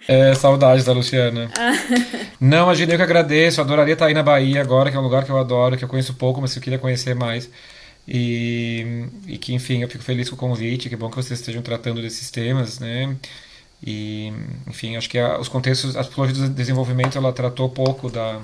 É, 0.07 0.33
saudades 0.33 0.85
da 0.85 0.93
Luciana. 0.93 1.51
Não, 2.39 2.63
imagina 2.63 2.93
eu 2.93 2.97
que 2.97 3.03
agradeço. 3.03 3.59
Eu 3.59 3.65
adoraria 3.65 3.91
estar 3.91 4.05
aí 4.05 4.13
na 4.13 4.23
Bahia 4.23 4.61
agora, 4.61 4.89
que 4.89 4.95
é 4.95 4.99
um 4.99 5.03
lugar 5.03 5.25
que 5.25 5.29
eu 5.29 5.37
adoro, 5.37 5.75
que 5.75 5.83
eu 5.83 5.89
conheço 5.89 6.13
pouco, 6.13 6.39
mas 6.39 6.55
eu 6.55 6.61
queria 6.61 6.79
conhecer 6.79 7.13
mais. 7.13 7.49
E, 8.07 9.05
e 9.27 9.37
que, 9.37 9.53
enfim, 9.53 9.81
eu 9.81 9.89
fico 9.89 10.01
feliz 10.01 10.29
com 10.29 10.37
o 10.37 10.39
convite. 10.39 10.87
Que 10.87 10.95
bom 10.95 11.09
que 11.09 11.17
vocês 11.17 11.41
estejam 11.41 11.61
tratando 11.61 12.01
desses 12.01 12.31
temas, 12.31 12.79
né? 12.79 13.17
E, 13.85 14.31
enfim, 14.65 14.95
acho 14.95 15.09
que 15.09 15.19
a, 15.19 15.37
os 15.37 15.49
contextos, 15.49 15.97
a 15.97 16.05
psicologia 16.05 16.47
do 16.47 16.49
desenvolvimento, 16.49 17.17
ela 17.17 17.33
tratou 17.33 17.67
pouco 17.67 18.09
da, 18.09 18.39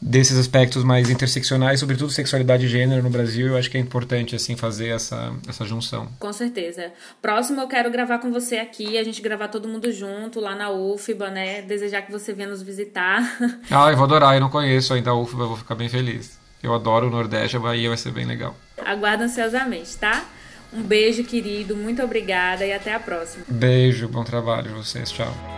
desses 0.00 0.38
aspectos 0.38 0.84
mais 0.84 1.10
interseccionais, 1.10 1.80
sobretudo 1.80 2.10
sexualidade 2.10 2.66
e 2.66 2.68
gênero 2.68 3.02
no 3.02 3.10
Brasil, 3.10 3.48
eu 3.48 3.56
acho 3.56 3.70
que 3.70 3.76
é 3.76 3.80
importante 3.80 4.36
assim 4.36 4.56
fazer 4.56 4.88
essa, 4.88 5.32
essa 5.48 5.64
junção. 5.64 6.08
Com 6.18 6.32
certeza. 6.32 6.92
Próximo 7.20 7.60
eu 7.60 7.66
quero 7.66 7.90
gravar 7.90 8.18
com 8.18 8.32
você 8.32 8.58
aqui, 8.58 8.96
a 8.96 9.04
gente 9.04 9.20
gravar 9.20 9.48
todo 9.48 9.68
mundo 9.68 9.90
junto 9.92 10.40
lá 10.40 10.54
na 10.54 10.70
UFBA, 10.70 11.30
né? 11.30 11.62
Desejar 11.62 12.02
que 12.02 12.12
você 12.12 12.32
venha 12.32 12.48
nos 12.48 12.62
visitar. 12.62 13.18
Ah, 13.70 13.90
eu 13.90 13.96
vou 13.96 14.04
adorar, 14.04 14.34
eu 14.34 14.40
não 14.40 14.48
conheço 14.48 14.94
ainda 14.94 15.10
a 15.10 15.14
UFBA, 15.14 15.46
vou 15.46 15.56
ficar 15.56 15.74
bem 15.74 15.88
feliz. 15.88 16.38
Eu 16.62 16.74
adoro 16.74 17.06
o 17.06 17.10
Nordeste, 17.10 17.56
a 17.56 17.60
Bahia 17.60 17.88
vai 17.88 17.98
ser 17.98 18.12
bem 18.12 18.24
legal. 18.24 18.56
Aguardo 18.84 19.24
ansiosamente, 19.24 19.96
tá? 19.96 20.24
Um 20.72 20.82
beijo, 20.82 21.24
querido, 21.24 21.76
muito 21.76 22.02
obrigada 22.02 22.64
e 22.64 22.72
até 22.72 22.94
a 22.94 23.00
próxima. 23.00 23.44
Beijo, 23.48 24.08
bom 24.08 24.24
trabalho 24.24 24.74
vocês, 24.74 25.10
tchau. 25.10 25.57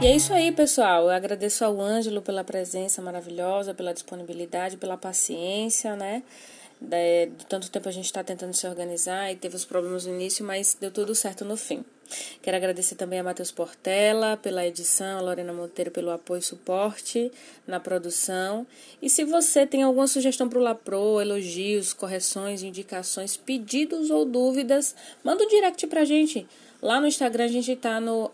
E 0.00 0.06
é 0.06 0.16
isso 0.16 0.32
aí, 0.32 0.50
pessoal. 0.50 1.02
Eu 1.04 1.10
agradeço 1.10 1.62
ao 1.62 1.78
Ângelo 1.78 2.22
pela 2.22 2.42
presença 2.42 3.02
maravilhosa, 3.02 3.74
pela 3.74 3.92
disponibilidade, 3.92 4.78
pela 4.78 4.96
paciência, 4.96 5.94
né? 5.94 6.22
De, 6.80 7.26
de 7.26 7.44
tanto 7.44 7.70
tempo 7.70 7.86
a 7.86 7.92
gente 7.92 8.06
está 8.06 8.24
tentando 8.24 8.54
se 8.54 8.66
organizar 8.66 9.30
e 9.30 9.36
teve 9.36 9.56
os 9.56 9.66
problemas 9.66 10.06
no 10.06 10.14
início, 10.14 10.42
mas 10.42 10.74
deu 10.80 10.90
tudo 10.90 11.14
certo 11.14 11.44
no 11.44 11.54
fim. 11.54 11.84
Quero 12.40 12.56
agradecer 12.56 12.94
também 12.94 13.20
a 13.20 13.22
Matheus 13.22 13.50
Portela 13.50 14.38
pela 14.38 14.66
edição, 14.66 15.18
a 15.18 15.20
Lorena 15.20 15.52
Monteiro 15.52 15.90
pelo 15.90 16.10
apoio 16.10 16.38
e 16.38 16.42
suporte 16.42 17.30
na 17.66 17.78
produção. 17.78 18.66
E 19.02 19.10
se 19.10 19.22
você 19.22 19.66
tem 19.66 19.82
alguma 19.82 20.06
sugestão 20.06 20.48
para 20.48 20.58
o 20.58 20.62
Lapro, 20.62 21.20
elogios, 21.20 21.92
correções, 21.92 22.62
indicações, 22.62 23.36
pedidos 23.36 24.08
ou 24.08 24.24
dúvidas, 24.24 24.94
manda 25.22 25.44
um 25.44 25.48
direct 25.48 25.86
para 25.88 26.00
a 26.00 26.06
gente. 26.06 26.48
Lá 26.80 26.98
no 26.98 27.06
Instagram 27.06 27.44
a 27.44 27.48
gente 27.48 27.72
está 27.72 28.00
no 28.00 28.30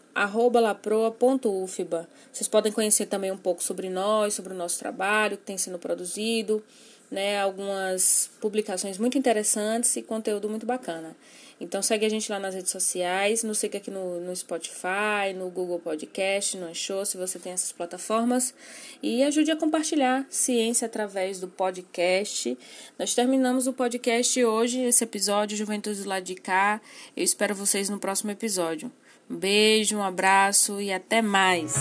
laproa.ufba. 0.61 2.09
Vocês 2.33 2.49
podem 2.49 2.73
conhecer 2.73 3.07
também 3.07 3.31
um 3.31 3.37
pouco 3.37 3.63
sobre 3.63 3.91
nós, 3.91 4.35
sobre 4.35 4.55
o 4.55 4.57
nosso 4.57 4.79
trabalho 4.79 5.37
que 5.37 5.45
tem 5.45 5.59
sendo 5.59 5.79
produzido, 5.79 6.65
né? 7.11 7.39
Algumas 7.39 8.31
publicações 8.41 8.97
muito 8.97 9.19
interessantes 9.19 9.95
e 9.97 10.03
conteúdo 10.03 10.49
muito 10.49 10.65
bacana. 10.65 11.15
Então 11.59 11.81
segue 11.81 12.05
a 12.05 12.09
gente 12.09 12.31
lá 12.31 12.39
nas 12.39 12.55
redes 12.55 12.71
sociais, 12.71 13.43
nos 13.43 13.59
siga 13.59 13.79
aqui 13.79 13.91
no, 13.91 14.21
no 14.21 14.35
Spotify, 14.35 15.33
no 15.35 15.49
Google 15.49 15.79
Podcast, 15.79 16.57
no 16.57 16.67
Anchor, 16.67 17.07
se 17.07 17.17
você 17.17 17.39
tem 17.39 17.53
essas 17.53 17.73
plataformas. 17.73 18.55
E 19.03 19.23
ajude 19.23 19.51
a 19.51 19.57
compartilhar 19.57 20.27
ciência 20.29 20.87
através 20.87 21.41
do 21.41 21.49
podcast. 21.49 22.59
Nós 22.99 23.15
terminamos 23.15 23.67
o 23.67 23.73
podcast 23.73 24.45
hoje, 24.45 24.81
esse 24.81 25.05
episódio 25.05 25.57
Juventude 25.57 26.03
do 26.03 26.21
de 26.21 26.35
Cá. 26.35 26.81
Eu 27.17 27.25
espero 27.25 27.55
vocês 27.55 27.89
no 27.89 27.99
próximo 27.99 28.31
episódio. 28.31 28.91
Um 29.29 29.37
beijo, 29.37 29.97
um 29.97 30.03
abraço 30.03 30.81
e 30.81 30.93
até 30.93 31.21
mais! 31.21 31.75